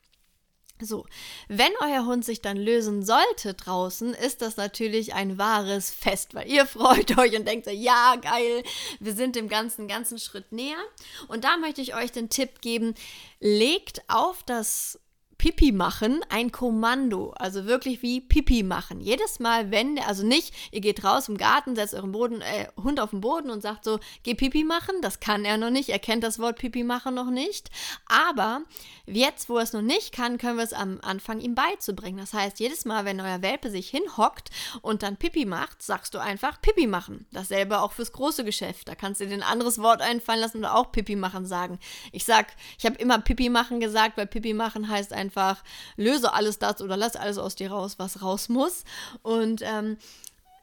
So, 0.81 1.07
wenn 1.49 1.73
euer 1.81 2.05
Hund 2.05 2.25
sich 2.25 2.43
dann 2.43 2.57
lösen 2.57 3.05
sollte 3.05 3.55
draußen, 3.55 4.13
ist 4.13 4.43
das 4.43 4.57
natürlich 4.57 5.15
ein 5.15 5.39
wahres 5.39 5.91
Fest, 5.91 6.35
weil 6.35 6.49
ihr 6.49 6.67
freut 6.67 7.17
euch 7.19 7.37
und 7.37 7.47
denkt 7.47 7.65
so, 7.65 7.71
ja, 7.71 8.17
geil, 8.17 8.63
wir 9.01 9.15
sind 9.15 9.37
dem 9.37 9.49
ganzen 9.49 9.89
ganzen 9.89 10.19
Schritt 10.19 10.53
näher. 10.53 10.83
Und 11.29 11.45
da 11.45 11.57
möchte 11.57 11.81
ich 11.81 11.95
euch 11.95 12.13
den 12.13 12.29
Tipp 12.29 12.61
geben, 12.61 12.95
legt 13.41 14.03
auf 14.09 14.43
das 14.43 15.01
Pipi 15.39 15.73
machen 15.73 16.21
ein 16.29 16.51
Kommando, 16.51 17.31
also 17.37 17.67
wirklich 17.67 18.03
wie 18.03 18.21
Pipi 18.21 18.63
machen. 18.63 19.01
Jedes 19.01 19.39
Mal, 19.39 19.71
wenn, 19.71 19.99
also 19.99 20.25
nicht, 20.27 20.55
ihr 20.73 20.81
geht 20.81 21.05
raus 21.05 21.29
im 21.29 21.37
Garten, 21.37 21.77
setzt 21.77 21.95
euren 21.95 22.13
Boden, 22.13 22.41
äh, 22.41 22.69
Hund 22.83 23.01
auf 23.01 23.11
den 23.11 23.21
Boden 23.21 23.51
und 23.51 23.61
sagt 23.61 23.85
so, 23.85 23.99
geh 24.23 24.35
Pipi 24.35 24.65
machen, 24.65 24.97
das 25.03 25.21
kann 25.21 25.45
er 25.45 25.59
noch 25.59 25.71
nicht, 25.71 25.91
er 25.91 25.99
kennt 25.99 26.25
das 26.25 26.39
Wort 26.39 26.59
Pipi 26.59 26.85
machen 26.85 27.15
noch 27.15 27.31
nicht, 27.31 27.71
aber 28.07 28.63
jetzt, 29.07 29.49
wo 29.49 29.59
er 29.59 29.63
es 29.63 29.73
noch 29.73 29.83
nicht 29.83 30.13
kann, 30.13 30.39
können 30.39 30.57
wir 30.57 30.65
es 30.65 30.73
am 30.73 31.01
Anfang 31.03 31.41
ihm 31.41 31.55
beizubringen. 31.55 32.19
Das 32.19 32.33
heißt, 32.33 32.59
jedes 32.59 32.85
Mal, 32.85 33.05
wenn 33.05 33.21
euer 33.21 33.43
Welpe 33.43 33.71
sich 33.71 33.89
hinhockt 33.91 34.51
und 34.83 35.03
dann 35.03 35.17
Pipi 35.17 35.45
macht, 35.45 35.83
sagst 35.83 36.15
du 36.15 36.19
einfach 36.19 36.61
Pipi 36.61 36.87
machen. 36.87 37.27
Dasselbe 37.33 37.81
auch 37.81 37.93
fürs 37.93 38.13
große 38.13 38.45
Geschäft, 38.45 38.89
da 38.89 38.95
kannst 38.95 39.21
du 39.21 39.27
dir 39.27 39.35
ein 39.35 39.43
anderes 39.43 39.79
Wort 39.81 40.01
einfallen 40.01 40.41
lassen 40.41 40.59
oder 40.59 40.75
auch 40.75 40.93
Pipi 40.93 41.15
machen 41.15 41.47
sagen. 41.47 41.79
Ich 42.13 42.25
sag, 42.25 42.47
ich 42.79 42.87
habe 42.87 42.97
immer 42.97 43.19
Pipi 43.19 43.49
machen 43.49 43.81
gesagt, 43.81 44.17
weil 44.17 44.27
Pipi 44.27 44.55
machen 44.55 44.89
heißt 44.89 45.13
einfach, 45.13 45.26
einfach, 45.27 45.63
löse 45.97 46.33
alles 46.33 46.59
das 46.59 46.81
oder 46.81 46.97
lass 46.97 47.17
alles 47.17 47.39
aus 47.39 47.57
dir 47.57 47.71
raus, 47.71 47.99
was 47.99 48.23
raus 48.23 48.49
muss. 48.49 48.85
Und 49.23 49.63
ähm, 49.63 49.99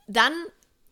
dann 0.08 0.34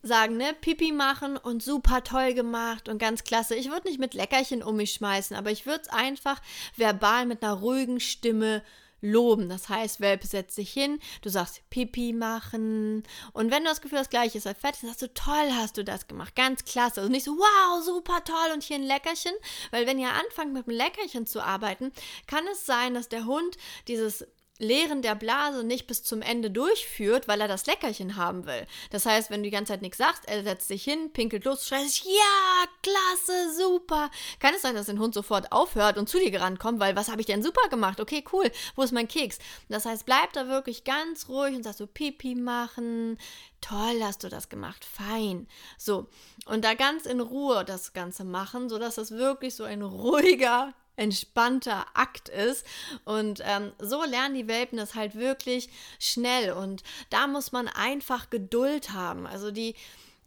sagen, 0.02 0.36
ne, 0.36 0.52
Pipi 0.60 0.92
machen 0.92 1.36
und 1.36 1.62
super 1.62 2.02
toll 2.02 2.34
gemacht 2.34 2.88
und 2.88 2.98
ganz 2.98 3.24
klasse. 3.24 3.54
Ich 3.54 3.70
würde 3.70 3.88
nicht 3.88 4.00
mit 4.00 4.14
Leckerchen 4.14 4.62
um 4.62 4.76
mich 4.76 4.92
schmeißen, 4.92 5.36
aber 5.36 5.50
ich 5.50 5.64
würde 5.64 5.82
es 5.82 5.88
einfach 5.88 6.40
verbal 6.76 7.24
mit 7.26 7.42
einer 7.42 7.54
ruhigen 7.54 8.00
Stimme 8.00 8.62
loben. 9.02 9.48
Das 9.48 9.68
heißt, 9.68 10.00
Welpe 10.00 10.26
setzt 10.26 10.56
sich 10.56 10.72
hin, 10.72 10.98
du 11.20 11.28
sagst 11.28 11.68
Pipi 11.68 12.14
machen. 12.14 13.02
Und 13.32 13.50
wenn 13.50 13.64
du 13.64 13.68
das 13.68 13.82
Gefühl 13.82 13.98
hast, 13.98 14.10
gleich 14.10 14.34
ist 14.34 14.46
er 14.46 14.54
fertig, 14.54 14.80
sagst 14.82 15.02
du, 15.02 15.12
toll 15.12 15.50
hast 15.52 15.76
du 15.76 15.84
das 15.84 16.06
gemacht, 16.06 16.34
ganz 16.34 16.64
klasse. 16.64 17.00
Also 17.00 17.12
nicht 17.12 17.24
so, 17.24 17.32
wow, 17.32 17.84
super 17.84 18.24
toll 18.24 18.52
und 18.54 18.62
hier 18.62 18.76
ein 18.76 18.82
Leckerchen. 18.82 19.32
Weil 19.70 19.86
wenn 19.86 19.98
ihr 19.98 20.10
anfangt 20.10 20.54
mit 20.54 20.66
einem 20.66 20.76
Leckerchen 20.78 21.26
zu 21.26 21.42
arbeiten, 21.42 21.92
kann 22.26 22.46
es 22.50 22.64
sein, 22.64 22.94
dass 22.94 23.08
der 23.08 23.26
Hund 23.26 23.56
dieses 23.88 24.24
Leeren 24.62 25.02
der 25.02 25.14
Blase 25.14 25.64
nicht 25.64 25.86
bis 25.86 26.02
zum 26.02 26.22
Ende 26.22 26.50
durchführt, 26.50 27.28
weil 27.28 27.40
er 27.40 27.48
das 27.48 27.66
Leckerchen 27.66 28.16
haben 28.16 28.46
will. 28.46 28.66
Das 28.90 29.04
heißt, 29.04 29.30
wenn 29.30 29.42
du 29.42 29.48
die 29.48 29.54
ganze 29.54 29.72
Zeit 29.72 29.82
nichts 29.82 29.98
sagst, 29.98 30.26
er 30.26 30.42
setzt 30.42 30.68
sich 30.68 30.84
hin, 30.84 31.12
pinkelt 31.12 31.44
los, 31.44 31.66
schreit 31.66 31.88
sich, 31.88 32.04
ja, 32.04 32.64
klasse, 32.82 33.54
super. 33.54 34.10
Kann 34.38 34.54
es 34.54 34.62
sein, 34.62 34.74
dass 34.74 34.86
der 34.86 34.98
Hund 34.98 35.14
sofort 35.14 35.52
aufhört 35.52 35.98
und 35.98 36.08
zu 36.08 36.18
dir 36.18 36.40
rankommt, 36.40 36.80
weil 36.80 36.96
was 36.96 37.10
habe 37.10 37.20
ich 37.20 37.26
denn 37.26 37.42
super 37.42 37.68
gemacht? 37.68 38.00
Okay, 38.00 38.24
cool, 38.32 38.50
wo 38.76 38.82
ist 38.82 38.92
mein 38.92 39.08
Keks? 39.08 39.38
Das 39.68 39.84
heißt, 39.84 40.06
bleib 40.06 40.32
da 40.32 40.48
wirklich 40.48 40.84
ganz 40.84 41.28
ruhig 41.28 41.54
und 41.54 41.64
sagst 41.64 41.78
so, 41.78 41.86
Pipi 41.86 42.34
machen, 42.34 43.18
toll 43.60 44.02
hast 44.02 44.22
du 44.24 44.28
das 44.28 44.48
gemacht, 44.48 44.84
fein. 44.84 45.48
So, 45.78 46.06
und 46.46 46.64
da 46.64 46.74
ganz 46.74 47.06
in 47.06 47.20
Ruhe 47.20 47.64
das 47.64 47.92
Ganze 47.92 48.24
machen, 48.24 48.68
sodass 48.68 48.98
es 48.98 49.12
wirklich 49.12 49.54
so 49.54 49.64
ein 49.64 49.82
ruhiger, 49.82 50.72
entspannter 50.96 51.86
Akt 51.94 52.28
ist. 52.28 52.66
Und 53.04 53.42
ähm, 53.44 53.72
so 53.78 54.04
lernen 54.04 54.34
die 54.34 54.48
Welpen 54.48 54.78
das 54.78 54.94
halt 54.94 55.14
wirklich 55.14 55.68
schnell. 55.98 56.52
Und 56.52 56.82
da 57.10 57.26
muss 57.26 57.52
man 57.52 57.68
einfach 57.68 58.30
Geduld 58.30 58.92
haben. 58.92 59.26
Also 59.26 59.50
die 59.50 59.74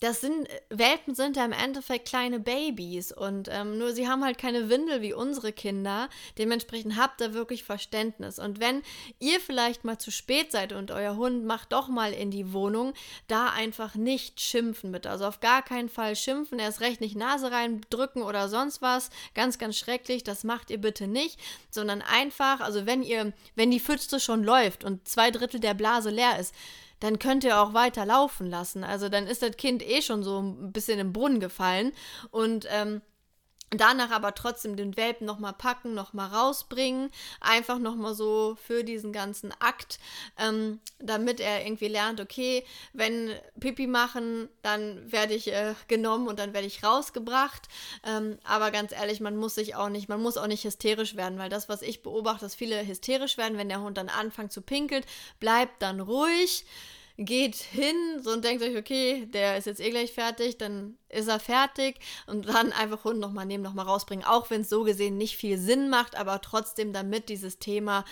das 0.01 0.19
sind, 0.19 0.47
Welpen 0.69 1.15
sind 1.15 1.37
ja 1.37 1.45
im 1.45 1.53
Endeffekt 1.53 2.09
kleine 2.09 2.39
Babys 2.39 3.13
und 3.13 3.47
ähm, 3.49 3.77
nur 3.77 3.93
sie 3.93 4.07
haben 4.07 4.25
halt 4.25 4.37
keine 4.37 4.69
Windel 4.69 5.01
wie 5.01 5.13
unsere 5.13 5.53
Kinder. 5.53 6.09
Dementsprechend 6.37 6.97
habt 6.97 7.21
ihr 7.21 7.33
wirklich 7.33 7.63
Verständnis. 7.63 8.37
Und 8.37 8.59
wenn 8.59 8.81
ihr 9.19 9.39
vielleicht 9.39 9.85
mal 9.85 9.97
zu 9.97 10.11
spät 10.11 10.51
seid 10.51 10.73
und 10.73 10.91
euer 10.91 11.15
Hund 11.15 11.45
macht 11.45 11.71
doch 11.71 11.87
mal 11.87 12.11
in 12.11 12.29
die 12.29 12.51
Wohnung, 12.51 12.93
da 13.27 13.47
einfach 13.47 13.95
nicht 13.95 14.41
schimpfen 14.41 14.91
bitte. 14.91 15.09
Also 15.09 15.25
auf 15.25 15.39
gar 15.39 15.61
keinen 15.61 15.89
Fall 15.89 16.17
schimpfen, 16.17 16.59
erst 16.59 16.81
recht 16.81 16.99
nicht 16.99 17.15
Nase 17.15 17.51
reindrücken 17.51 18.21
oder 18.21 18.49
sonst 18.49 18.81
was. 18.81 19.09
Ganz, 19.33 19.57
ganz 19.57 19.77
schrecklich, 19.77 20.25
das 20.25 20.43
macht 20.43 20.71
ihr 20.71 20.79
bitte 20.79 21.07
nicht, 21.07 21.39
sondern 21.69 22.01
einfach, 22.01 22.59
also 22.59 22.85
wenn 22.85 23.01
ihr, 23.01 23.31
wenn 23.55 23.71
die 23.71 23.79
Pfütze 23.79 24.19
schon 24.19 24.43
läuft 24.43 24.83
und 24.83 25.07
zwei 25.07 25.31
Drittel 25.31 25.61
der 25.61 25.73
Blase 25.73 26.09
leer 26.09 26.37
ist, 26.37 26.53
dann 26.99 27.19
könnt 27.19 27.43
ihr 27.43 27.59
auch 27.59 27.73
weiter 27.73 28.05
laufen 28.05 28.47
lassen. 28.47 28.83
Also 28.83 29.09
dann 29.09 29.27
ist 29.27 29.41
das 29.41 29.57
Kind 29.57 29.87
eh 29.87 30.01
schon 30.01 30.23
so 30.23 30.39
ein 30.39 30.71
bisschen 30.71 30.99
im 30.99 31.13
Brunnen 31.13 31.39
gefallen 31.39 31.91
und 32.31 32.67
ähm, 32.69 33.01
Danach 33.72 34.12
aber 34.12 34.34
trotzdem 34.36 34.75
den 34.75 34.95
Welpen 34.95 35.25
nochmal 35.25 35.53
packen, 35.53 35.93
nochmal 35.93 36.29
rausbringen. 36.29 37.10
Einfach 37.41 37.79
nochmal 37.79 38.13
so 38.13 38.55
für 38.62 38.84
diesen 38.84 39.12
ganzen 39.12 39.51
Akt, 39.60 40.00
ähm, 40.38 40.79
damit 41.00 41.39
er 41.39 41.65
irgendwie 41.65 41.88
lernt, 41.88 42.22
okay, 42.22 42.63
wenn 42.93 43.34
Pipi 43.60 43.88
machen, 43.88 44.50
dann 44.62 45.12
werde 45.12 45.34
ich 45.34 45.51
äh, 45.51 45.74
genommen 45.88 46.27
und 46.27 46.39
dann 46.39 46.53
werde 46.53 46.67
ich 46.67 46.84
rausgebracht. 46.84 47.63
Ähm, 48.05 48.38
aber 48.43 48.72
ganz 48.72 48.91
ehrlich, 48.91 49.19
man 49.19 49.36
muss 49.36 49.55
sich 49.55 49.75
auch 49.75 49.89
nicht, 49.89 50.10
man 50.10 50.22
muss 50.22 50.38
auch 50.38 50.48
nicht 50.48 50.63
hysterisch 50.63 51.15
werden, 51.15 51.39
weil 51.39 51.50
das, 51.50 51.67
was 51.67 51.81
ich 51.81 52.03
beobachte, 52.03 52.45
dass 52.45 52.55
viele 52.55 52.86
hysterisch 52.86 53.38
werden, 53.38 53.57
wenn 53.57 53.69
der 53.69 53.81
Hund 53.81 53.98
dann 53.98 54.10
anfängt 54.10 54.51
zu 54.51 54.62
pinkeln, 54.62 55.03
bleibt 55.39 55.81
dann 55.81 56.00
ruhig 56.00 56.65
geht 57.17 57.55
hin 57.55 57.95
so 58.22 58.31
und 58.31 58.43
denkt 58.43 58.63
euch, 58.63 58.75
okay, 58.75 59.25
der 59.27 59.57
ist 59.57 59.67
jetzt 59.67 59.79
eh 59.79 59.89
gleich 59.89 60.12
fertig, 60.12 60.57
dann 60.57 60.98
ist 61.15 61.27
er 61.27 61.39
fertig 61.39 62.00
und 62.27 62.48
dann 62.48 62.72
einfach 62.72 63.03
Hund 63.03 63.19
nochmal 63.19 63.45
nehmen, 63.45 63.63
nochmal 63.63 63.86
rausbringen, 63.86 64.25
auch 64.25 64.50
wenn 64.50 64.62
es 64.62 64.69
so 64.69 64.84
gesehen 64.84 65.17
nicht 65.17 65.38
viel 65.38 65.57
Sinn 65.57 65.89
macht, 65.89 66.15
aber 66.15 66.41
trotzdem, 66.41 66.93
damit 66.93 67.29
dieses 67.29 67.60
Thema 67.60 68.05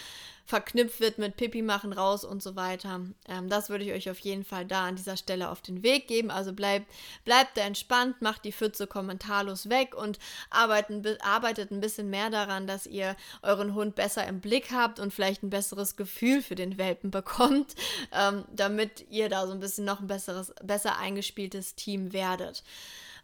verknüpft 0.46 1.00
wird 1.00 1.18
mit 1.20 1.38
Pipi 1.38 1.62
machen 1.62 1.94
raus 1.94 2.26
und 2.26 2.44
so 2.44 2.56
weiter. 2.56 3.02
Ähm, 3.28 3.50
das 3.50 3.70
würde 3.70 3.86
ich 3.86 3.94
euch 3.94 4.10
auf 4.10 4.20
jeden 4.20 4.44
Fall 4.44 4.66
da 4.66 4.86
an 4.86 4.96
dieser 4.96 5.16
Stelle 5.16 5.50
auf 5.50 5.62
den 5.62 5.84
Weg 5.84 6.08
geben. 6.08 6.32
Also 6.32 6.52
bleibt, 6.54 6.92
bleibt 7.24 7.58
da 7.58 7.62
entspannt, 7.62 8.22
macht 8.22 8.44
die 8.44 8.52
Pfütze 8.52 8.88
kommentarlos 8.88 9.70
weg 9.70 9.96
und 9.96 10.20
arbeiten, 10.50 11.04
arbeitet 11.22 11.72
ein 11.72 11.80
bisschen 11.80 12.10
mehr 12.10 12.30
daran, 12.30 12.68
dass 12.68 12.86
ihr 12.86 13.16
euren 13.42 13.74
Hund 13.74 13.96
besser 13.96 14.28
im 14.28 14.42
Blick 14.42 14.72
habt 14.72 15.00
und 15.00 15.14
vielleicht 15.14 15.44
ein 15.44 15.50
besseres 15.50 15.96
Gefühl 15.96 16.42
für 16.42 16.56
den 16.56 16.78
Welpen 16.78 17.10
bekommt, 17.10 17.76
ähm, 18.12 18.44
damit 18.54 19.06
ihr 19.10 19.30
da 19.30 19.48
so 19.48 19.54
ein 19.54 19.60
bisschen 19.60 19.86
noch 19.86 20.02
ein 20.02 20.08
besseres, 20.08 20.54
besser 20.62 20.98
eingespieltes 20.98 21.76
Team 21.76 22.12
werdet. 22.12 22.64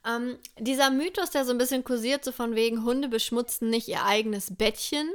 Ähm, 0.06 0.38
dieser 0.58 0.90
Mythos, 0.90 1.32
der 1.32 1.46
so 1.46 1.52
ein 1.52 1.58
bisschen 1.58 1.84
kursiert, 1.84 2.24
so 2.24 2.32
von 2.32 2.56
wegen 2.56 2.84
Hunde 2.84 3.08
beschmutzen 3.08 3.70
nicht 3.70 3.88
ihr 3.88 4.06
eigenes 4.06 4.56
Bettchen. 4.56 5.10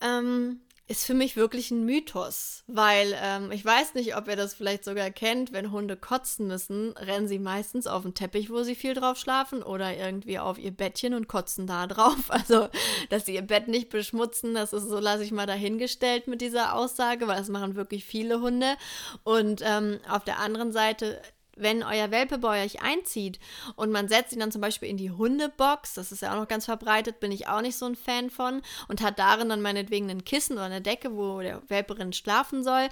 Ähm, 0.00 0.60
ist 0.90 1.06
für 1.06 1.14
mich 1.14 1.36
wirklich 1.36 1.70
ein 1.70 1.84
Mythos, 1.84 2.64
weil 2.66 3.16
ähm, 3.22 3.52
ich 3.52 3.64
weiß 3.64 3.94
nicht, 3.94 4.16
ob 4.16 4.26
ihr 4.26 4.34
das 4.34 4.54
vielleicht 4.54 4.84
sogar 4.84 5.10
kennt, 5.10 5.52
wenn 5.52 5.70
Hunde 5.70 5.96
kotzen 5.96 6.48
müssen, 6.48 6.96
rennen 6.96 7.28
sie 7.28 7.38
meistens 7.38 7.86
auf 7.86 8.02
den 8.02 8.12
Teppich, 8.12 8.50
wo 8.50 8.64
sie 8.64 8.74
viel 8.74 8.94
drauf 8.94 9.16
schlafen 9.16 9.62
oder 9.62 9.96
irgendwie 9.96 10.40
auf 10.40 10.58
ihr 10.58 10.72
Bettchen 10.72 11.14
und 11.14 11.28
kotzen 11.28 11.68
da 11.68 11.86
drauf. 11.86 12.16
Also, 12.28 12.68
dass 13.08 13.26
sie 13.26 13.34
ihr 13.34 13.42
Bett 13.42 13.68
nicht 13.68 13.90
beschmutzen, 13.90 14.54
das 14.54 14.72
ist 14.72 14.88
so, 14.88 14.98
lasse 14.98 15.22
ich 15.22 15.30
mal 15.30 15.46
dahingestellt 15.46 16.26
mit 16.26 16.40
dieser 16.40 16.74
Aussage, 16.74 17.28
weil 17.28 17.36
das 17.36 17.48
machen 17.48 17.76
wirklich 17.76 18.04
viele 18.04 18.40
Hunde. 18.40 18.76
Und 19.22 19.62
ähm, 19.64 20.00
auf 20.08 20.24
der 20.24 20.40
anderen 20.40 20.72
Seite 20.72 21.22
wenn 21.60 21.82
euer 21.82 22.10
Welpe 22.10 22.38
bei 22.38 22.64
euch 22.64 22.82
einzieht 22.82 23.38
und 23.76 23.90
man 23.90 24.08
setzt 24.08 24.32
ihn 24.32 24.40
dann 24.40 24.52
zum 24.52 24.60
Beispiel 24.60 24.88
in 24.88 24.96
die 24.96 25.10
Hundebox, 25.10 25.94
das 25.94 26.12
ist 26.12 26.22
ja 26.22 26.32
auch 26.32 26.40
noch 26.40 26.48
ganz 26.48 26.64
verbreitet, 26.64 27.20
bin 27.20 27.32
ich 27.32 27.48
auch 27.48 27.60
nicht 27.60 27.76
so 27.76 27.86
ein 27.86 27.96
Fan 27.96 28.30
von, 28.30 28.62
und 28.88 29.02
hat 29.02 29.18
darin 29.18 29.48
dann 29.48 29.62
meinetwegen 29.62 30.10
ein 30.10 30.24
Kissen 30.24 30.54
oder 30.54 30.64
eine 30.64 30.80
Decke, 30.80 31.16
wo 31.16 31.40
der 31.40 31.62
Welperin 31.68 32.12
schlafen 32.12 32.64
soll, 32.64 32.88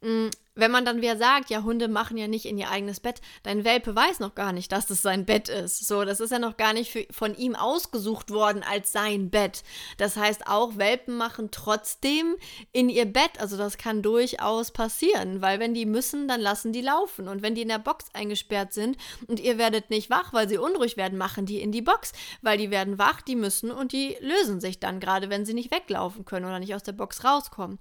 wenn 0.00 0.72
man 0.72 0.84
dann 0.84 1.00
wieder 1.00 1.16
sagt, 1.16 1.50
ja, 1.50 1.62
Hunde 1.62 1.86
machen 1.86 2.16
ja 2.18 2.26
nicht 2.26 2.44
in 2.44 2.58
ihr 2.58 2.68
eigenes 2.68 2.98
Bett, 2.98 3.20
dein 3.44 3.64
Welpe 3.64 3.94
weiß 3.94 4.18
noch 4.18 4.34
gar 4.34 4.52
nicht, 4.52 4.72
dass 4.72 4.86
das 4.86 5.02
sein 5.02 5.24
Bett 5.24 5.48
ist. 5.48 5.86
So, 5.86 6.04
das 6.04 6.18
ist 6.18 6.30
ja 6.30 6.40
noch 6.40 6.56
gar 6.56 6.72
nicht 6.72 6.90
für, 6.90 7.06
von 7.12 7.36
ihm 7.36 7.54
ausgesucht 7.54 8.30
worden 8.30 8.64
als 8.68 8.90
sein 8.90 9.30
Bett. 9.30 9.62
Das 9.98 10.16
heißt, 10.16 10.48
auch 10.48 10.76
Welpen 10.76 11.16
machen 11.16 11.50
trotzdem 11.52 12.34
in 12.72 12.88
ihr 12.88 13.06
Bett. 13.06 13.40
Also 13.40 13.56
das 13.56 13.78
kann 13.78 14.02
durchaus 14.02 14.72
passieren, 14.72 15.42
weil 15.42 15.60
wenn 15.60 15.74
die 15.74 15.86
müssen, 15.86 16.26
dann 16.26 16.40
lassen 16.40 16.72
die 16.72 16.82
laufen. 16.82 17.28
Und 17.28 17.42
wenn 17.42 17.54
die 17.54 17.62
in 17.62 17.68
der 17.68 17.78
Box 17.78 18.06
eingesperrt 18.12 18.72
sind 18.72 18.96
und 19.28 19.38
ihr 19.38 19.58
werdet 19.58 19.90
nicht 19.90 20.10
wach, 20.10 20.32
weil 20.32 20.48
sie 20.48 20.58
unruhig 20.58 20.96
werden, 20.96 21.18
machen 21.18 21.46
die 21.46 21.60
in 21.60 21.70
die 21.70 21.82
Box, 21.82 22.12
weil 22.42 22.58
die 22.58 22.72
werden 22.72 22.98
wach, 22.98 23.20
die 23.20 23.36
müssen 23.36 23.70
und 23.70 23.92
die 23.92 24.16
lösen 24.20 24.60
sich 24.60 24.80
dann, 24.80 24.98
gerade 24.98 25.30
wenn 25.30 25.46
sie 25.46 25.54
nicht 25.54 25.70
weglaufen 25.70 26.24
können 26.24 26.46
oder 26.46 26.58
nicht 26.58 26.74
aus 26.74 26.82
der 26.82 26.92
Box 26.92 27.24
rauskommen. 27.24 27.78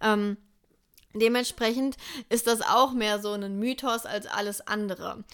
Ähm, 0.00 0.36
Dementsprechend 1.12 1.96
ist 2.28 2.46
das 2.46 2.62
auch 2.62 2.92
mehr 2.92 3.20
so 3.20 3.32
ein 3.32 3.58
Mythos 3.58 4.06
als 4.06 4.26
alles 4.26 4.60
andere. 4.66 5.24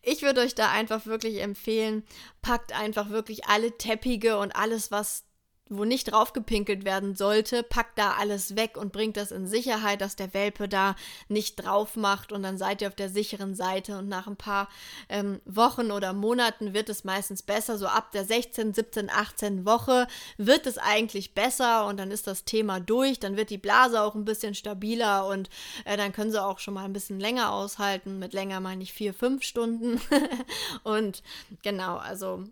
Ich 0.00 0.22
würde 0.22 0.40
euch 0.40 0.54
da 0.54 0.70
einfach 0.70 1.04
wirklich 1.04 1.42
empfehlen, 1.42 2.04
packt 2.40 2.72
einfach 2.72 3.10
wirklich 3.10 3.46
alle 3.46 3.76
Teppige 3.76 4.38
und 4.38 4.56
alles, 4.56 4.90
was 4.90 5.25
wo 5.68 5.84
nicht 5.84 6.12
draufgepinkelt 6.12 6.84
werden 6.84 7.14
sollte, 7.14 7.62
packt 7.62 7.98
da 7.98 8.14
alles 8.18 8.56
weg 8.56 8.76
und 8.76 8.92
bringt 8.92 9.16
das 9.16 9.32
in 9.32 9.46
Sicherheit, 9.46 10.00
dass 10.00 10.14
der 10.14 10.32
Welpe 10.32 10.68
da 10.68 10.94
nicht 11.28 11.56
drauf 11.56 11.96
macht. 11.96 12.32
Und 12.32 12.42
dann 12.42 12.56
seid 12.56 12.82
ihr 12.82 12.88
auf 12.88 12.94
der 12.94 13.08
sicheren 13.08 13.54
Seite. 13.54 13.98
Und 13.98 14.08
nach 14.08 14.26
ein 14.26 14.36
paar 14.36 14.68
ähm, 15.08 15.40
Wochen 15.44 15.90
oder 15.90 16.12
Monaten 16.12 16.72
wird 16.72 16.88
es 16.88 17.04
meistens 17.04 17.42
besser, 17.42 17.78
so 17.78 17.86
ab 17.86 18.12
der 18.12 18.24
16, 18.24 18.74
17, 18.74 19.10
18 19.10 19.66
Woche 19.66 20.06
wird 20.36 20.66
es 20.66 20.78
eigentlich 20.78 21.34
besser. 21.34 21.86
Und 21.86 21.96
dann 21.98 22.10
ist 22.10 22.26
das 22.26 22.44
Thema 22.44 22.78
durch, 22.78 23.18
dann 23.18 23.36
wird 23.36 23.50
die 23.50 23.58
Blase 23.58 24.00
auch 24.02 24.14
ein 24.14 24.24
bisschen 24.24 24.54
stabiler. 24.54 25.26
Und 25.26 25.50
äh, 25.84 25.96
dann 25.96 26.12
können 26.12 26.30
sie 26.30 26.42
auch 26.42 26.60
schon 26.60 26.74
mal 26.74 26.84
ein 26.84 26.92
bisschen 26.92 27.18
länger 27.18 27.52
aushalten, 27.52 28.18
mit 28.18 28.32
länger 28.32 28.60
meine 28.60 28.82
ich 28.82 28.92
vier, 28.92 29.12
fünf 29.12 29.42
Stunden. 29.42 30.00
Und 30.84 31.22
genau, 31.62 31.96
also 31.96 32.44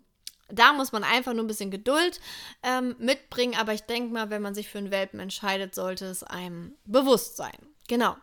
da 0.49 0.73
muss 0.73 0.91
man 0.91 1.03
einfach 1.03 1.33
nur 1.33 1.43
ein 1.43 1.47
bisschen 1.47 1.71
Geduld 1.71 2.19
ähm, 2.63 2.95
mitbringen, 2.99 3.55
aber 3.59 3.73
ich 3.73 3.83
denke 3.83 4.13
mal, 4.13 4.29
wenn 4.29 4.41
man 4.41 4.55
sich 4.55 4.69
für 4.69 4.77
einen 4.77 4.91
Welpen 4.91 5.19
entscheidet, 5.19 5.75
sollte 5.75 6.05
es 6.05 6.23
einem 6.23 6.73
bewusst 6.85 7.37
sein. 7.37 7.55
Genau. 7.87 8.15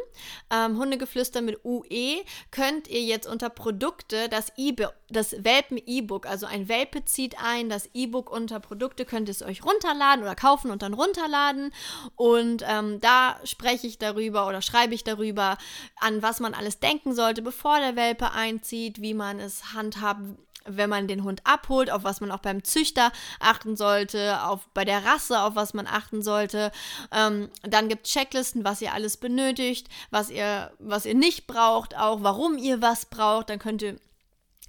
ähm, 0.51 0.77
Hundegeflüster 0.77 1.41
mit 1.41 1.63
UE, 1.63 2.25
könnt 2.51 2.89
ihr 2.89 3.01
jetzt 3.01 3.27
unter 3.27 3.49
Produkte 3.49 4.27
das, 4.29 4.51
e 4.57 4.73
das 5.09 5.43
Welpen-E-Book, 5.43 6.25
also 6.25 6.45
ein 6.45 6.67
Welpe 6.67 7.05
zieht 7.05 7.41
ein, 7.41 7.69
das 7.69 7.89
E-Book 7.93 8.32
unter 8.33 8.59
Produkte 8.59 9.05
könnt 9.05 9.29
ihr 9.29 9.33
es 9.33 9.41
euch 9.41 9.63
runterladen 9.63 10.23
oder 10.23 10.35
kaufen 10.35 10.71
und 10.71 10.81
dann 10.81 10.93
runterladen. 10.93 11.71
Und 12.15 12.63
ähm, 12.67 12.99
da 12.99 13.37
spreche 13.43 13.87
ich 13.87 13.97
darüber 13.97 14.47
oder 14.47 14.61
schreibe 14.61 14.93
ich 14.93 15.03
darüber, 15.03 15.57
an 15.99 16.21
was 16.21 16.39
man 16.39 16.53
alles 16.53 16.79
denken 16.79 17.13
sollte, 17.13 17.41
bevor 17.41 17.79
der 17.79 17.95
Welpe 17.95 18.31
einzieht, 18.31 19.01
wie 19.01 19.13
man 19.13 19.39
es 19.39 19.73
handhabt, 19.73 20.21
wenn 20.65 20.89
man 20.89 21.07
den 21.07 21.23
Hund 21.23 21.41
abholt, 21.43 21.91
auf 21.91 22.03
was 22.03 22.21
man 22.21 22.31
auch 22.31 22.39
beim 22.39 22.63
Züchter 22.63 23.11
achten 23.39 23.75
sollte, 23.75 24.43
auf 24.43 24.67
bei 24.73 24.85
der 24.85 25.05
Rasse, 25.05 25.41
auf 25.41 25.55
was 25.55 25.73
man 25.73 25.87
achten 25.87 26.21
sollte. 26.21 26.71
Ähm, 27.11 27.49
dann 27.63 27.89
gibt 27.89 28.07
es 28.07 28.13
Checklisten, 28.13 28.63
was 28.63 28.81
ihr 28.81 28.93
alles 28.93 29.17
benötigt, 29.17 29.89
was 30.09 30.29
ihr, 30.29 30.71
was 30.79 31.05
ihr 31.05 31.15
nicht 31.15 31.47
braucht, 31.47 31.97
auch 31.97 32.23
warum 32.23 32.57
ihr 32.57 32.81
was 32.81 33.05
braucht. 33.05 33.49
Dann 33.49 33.59
könnt 33.59 33.81
ihr 33.81 33.97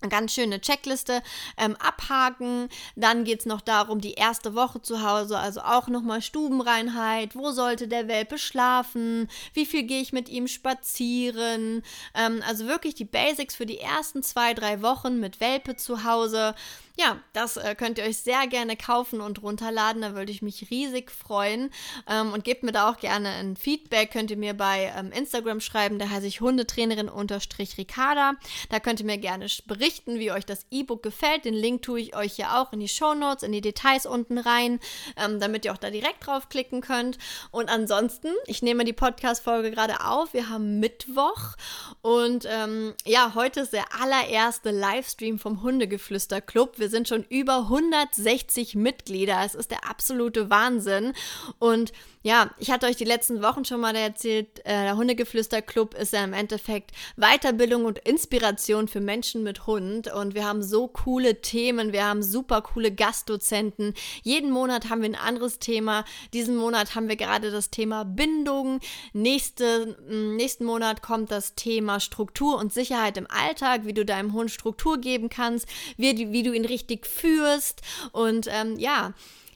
ganz 0.08 0.32
schöne 0.32 0.60
Checkliste 0.60 1.22
ähm, 1.56 1.76
abhaken. 1.76 2.68
Dann 2.96 3.24
geht 3.24 3.40
es 3.40 3.46
noch 3.46 3.60
darum, 3.60 4.00
die 4.00 4.14
erste 4.14 4.54
Woche 4.54 4.82
zu 4.82 5.02
Hause, 5.02 5.38
also 5.38 5.60
auch 5.60 5.88
nochmal 5.88 6.22
Stubenreinheit. 6.22 7.34
Wo 7.34 7.50
sollte 7.52 7.88
der 7.88 8.08
Welpe 8.08 8.38
schlafen? 8.38 9.28
Wie 9.52 9.66
viel 9.66 9.84
gehe 9.84 10.00
ich 10.00 10.12
mit 10.12 10.28
ihm 10.28 10.48
spazieren? 10.48 11.82
Ähm, 12.14 12.42
also 12.46 12.66
wirklich 12.66 12.94
die 12.94 13.04
Basics 13.04 13.54
für 13.54 13.66
die 13.66 13.80
ersten 13.80 14.22
zwei, 14.22 14.54
drei 14.54 14.82
Wochen 14.82 15.20
mit 15.20 15.40
Welpe 15.40 15.76
zu 15.76 16.04
Hause. 16.04 16.54
Ja, 16.96 17.18
das 17.32 17.56
äh, 17.56 17.74
könnt 17.74 17.98
ihr 17.98 18.04
euch 18.04 18.18
sehr 18.18 18.46
gerne 18.46 18.76
kaufen 18.76 19.20
und 19.20 19.42
runterladen. 19.42 20.02
Da 20.02 20.14
würde 20.14 20.30
ich 20.30 20.42
mich 20.42 20.70
riesig 20.70 21.10
freuen. 21.10 21.72
Ähm, 22.08 22.32
und 22.32 22.44
gebt 22.44 22.62
mir 22.62 22.70
da 22.70 22.88
auch 22.88 22.98
gerne 22.98 23.30
ein 23.30 23.56
Feedback. 23.56 24.12
Könnt 24.12 24.30
ihr 24.30 24.36
mir 24.36 24.54
bei 24.54 24.92
ähm, 24.96 25.10
Instagram 25.10 25.60
schreiben. 25.60 25.98
Da 25.98 26.08
heiße 26.08 26.28
ich 26.28 26.40
Hundetrainerin-Ricarda. 26.40 28.34
Da 28.68 28.78
könnt 28.78 29.00
ihr 29.00 29.06
mir 29.06 29.18
gerne 29.18 29.48
berichten, 29.66 30.20
wie 30.20 30.30
euch 30.30 30.46
das 30.46 30.66
E-Book 30.70 31.02
gefällt. 31.02 31.46
Den 31.46 31.54
Link 31.54 31.82
tue 31.82 31.98
ich 31.98 32.14
euch 32.14 32.38
ja 32.38 32.62
auch 32.62 32.72
in 32.72 32.78
die 32.78 32.86
Show 32.86 33.14
Notes, 33.14 33.42
in 33.42 33.50
die 33.50 33.60
Details 33.60 34.06
unten 34.06 34.38
rein, 34.38 34.78
ähm, 35.16 35.40
damit 35.40 35.64
ihr 35.64 35.72
auch 35.72 35.78
da 35.78 35.90
direkt 35.90 36.24
draufklicken 36.24 36.80
könnt. 36.80 37.18
Und 37.50 37.70
ansonsten, 37.70 38.28
ich 38.46 38.62
nehme 38.62 38.84
die 38.84 38.92
Podcast-Folge 38.92 39.72
gerade 39.72 40.04
auf. 40.04 40.32
Wir 40.32 40.48
haben 40.48 40.78
Mittwoch. 40.78 41.56
Und 42.02 42.46
ähm, 42.48 42.94
ja, 43.04 43.32
heute 43.34 43.62
ist 43.62 43.72
der 43.72 43.86
allererste 44.00 44.70
Livestream 44.70 45.40
vom 45.40 45.62
Hundegeflüster 45.62 46.40
Club. 46.40 46.78
Wir 46.84 46.90
sind 46.90 47.08
schon 47.08 47.24
über 47.30 47.60
160 47.60 48.74
Mitglieder. 48.74 49.40
Es 49.42 49.54
ist 49.54 49.70
der 49.70 49.88
absolute 49.88 50.50
Wahnsinn. 50.50 51.14
Und 51.58 51.94
ja, 52.24 52.50
ich 52.58 52.70
hatte 52.70 52.86
euch 52.86 52.96
die 52.96 53.04
letzten 53.04 53.42
Wochen 53.42 53.66
schon 53.66 53.82
mal 53.82 53.94
erzählt, 53.94 54.60
äh, 54.60 54.84
der 54.84 54.96
Hundegeflüster-Club 54.96 55.92
ist 55.92 56.14
ja 56.14 56.24
im 56.24 56.32
Endeffekt 56.32 56.92
Weiterbildung 57.16 57.84
und 57.84 57.98
Inspiration 57.98 58.88
für 58.88 59.00
Menschen 59.00 59.42
mit 59.42 59.66
Hund. 59.66 60.10
Und 60.10 60.34
wir 60.34 60.46
haben 60.46 60.62
so 60.62 60.88
coole 60.88 61.42
Themen, 61.42 61.92
wir 61.92 62.06
haben 62.06 62.22
super 62.22 62.62
coole 62.62 62.90
Gastdozenten. 62.90 63.92
Jeden 64.22 64.50
Monat 64.50 64.88
haben 64.88 65.02
wir 65.02 65.10
ein 65.10 65.14
anderes 65.14 65.58
Thema. 65.58 66.06
Diesen 66.32 66.56
Monat 66.56 66.94
haben 66.94 67.10
wir 67.10 67.16
gerade 67.16 67.50
das 67.50 67.68
Thema 67.68 68.04
Bindung. 68.04 68.80
Nächste, 69.12 69.94
nächsten 70.08 70.64
Monat 70.64 71.02
kommt 71.02 71.30
das 71.30 71.54
Thema 71.56 72.00
Struktur 72.00 72.56
und 72.56 72.72
Sicherheit 72.72 73.18
im 73.18 73.26
Alltag, 73.28 73.82
wie 73.84 73.92
du 73.92 74.02
deinem 74.02 74.32
Hund 74.32 74.50
Struktur 74.50 74.96
geben 74.96 75.28
kannst, 75.28 75.68
wie, 75.98 76.32
wie 76.32 76.42
du 76.42 76.54
ihn 76.54 76.64
richtig 76.64 77.06
führst. 77.06 77.82
Und 78.12 78.48
ähm, 78.50 78.78
ja, 78.78 79.12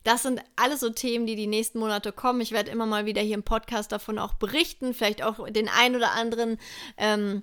das 0.09 0.23
sind 0.23 0.41
alles 0.57 0.81
so 0.81 0.89
Themen, 0.89 1.27
die 1.27 1.37
die 1.37 1.47
nächsten 1.47 1.79
Monate 1.79 2.13
kommen. 2.13 2.41
Ich 2.41 2.53
werde 2.53 2.71
immer 2.71 2.87
mal 2.87 3.05
wieder 3.05 3.21
hier 3.21 3.35
im 3.35 3.43
Podcast 3.43 3.93
davon 3.93 4.19
auch 4.19 4.33
berichten, 4.33 4.95
vielleicht 4.95 5.23
auch 5.23 5.47
den 5.51 5.69
ein 5.69 5.95
oder 5.95 6.13
anderen. 6.13 6.57
Ähm, 6.97 7.43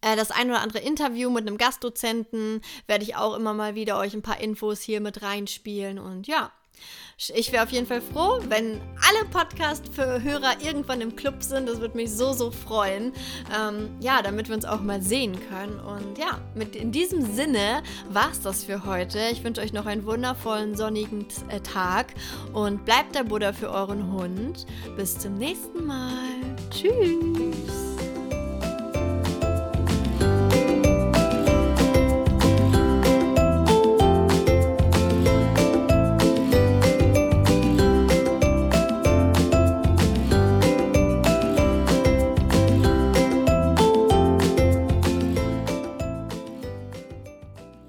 äh, 0.00 0.14
das 0.14 0.30
ein 0.30 0.48
oder 0.48 0.60
andere 0.60 0.78
Interview 0.78 1.28
mit 1.28 1.44
einem 1.44 1.58
Gastdozenten 1.58 2.60
werde 2.86 3.02
ich 3.02 3.16
auch 3.16 3.34
immer 3.34 3.52
mal 3.52 3.74
wieder 3.74 3.98
euch 3.98 4.14
ein 4.14 4.22
paar 4.22 4.40
Infos 4.40 4.80
hier 4.80 5.00
mit 5.00 5.22
reinspielen. 5.22 5.98
Und 5.98 6.28
ja, 6.28 6.52
ich 7.34 7.52
wäre 7.52 7.62
auf 7.62 7.70
jeden 7.70 7.86
Fall 7.86 8.00
froh, 8.00 8.40
wenn 8.48 8.80
alle 9.08 9.28
Podcast-Hörer 9.30 10.60
irgendwann 10.60 11.00
im 11.00 11.14
Club 11.14 11.42
sind. 11.42 11.68
Das 11.68 11.80
würde 11.80 11.96
mich 11.96 12.10
so, 12.10 12.32
so 12.32 12.50
freuen. 12.50 13.12
Ähm, 13.56 13.90
ja, 14.00 14.22
damit 14.22 14.48
wir 14.48 14.56
uns 14.56 14.64
auch 14.64 14.80
mal 14.80 15.02
sehen 15.02 15.38
können. 15.48 15.78
Und 15.78 16.18
ja, 16.18 16.40
mit 16.54 16.74
in 16.74 16.90
diesem 16.90 17.32
Sinne 17.34 17.82
war 18.10 18.30
es 18.32 18.40
das 18.40 18.64
für 18.64 18.84
heute. 18.84 19.20
Ich 19.30 19.44
wünsche 19.44 19.60
euch 19.60 19.72
noch 19.72 19.86
einen 19.86 20.04
wundervollen 20.04 20.76
sonnigen 20.76 21.26
äh, 21.48 21.60
Tag 21.60 22.14
und 22.52 22.84
bleibt 22.84 23.14
der 23.14 23.24
Buddha 23.24 23.52
für 23.52 23.70
euren 23.70 24.12
Hund. 24.12 24.66
Bis 24.96 25.18
zum 25.18 25.34
nächsten 25.34 25.86
Mal. 25.86 26.10
Tschüss. 26.70 27.81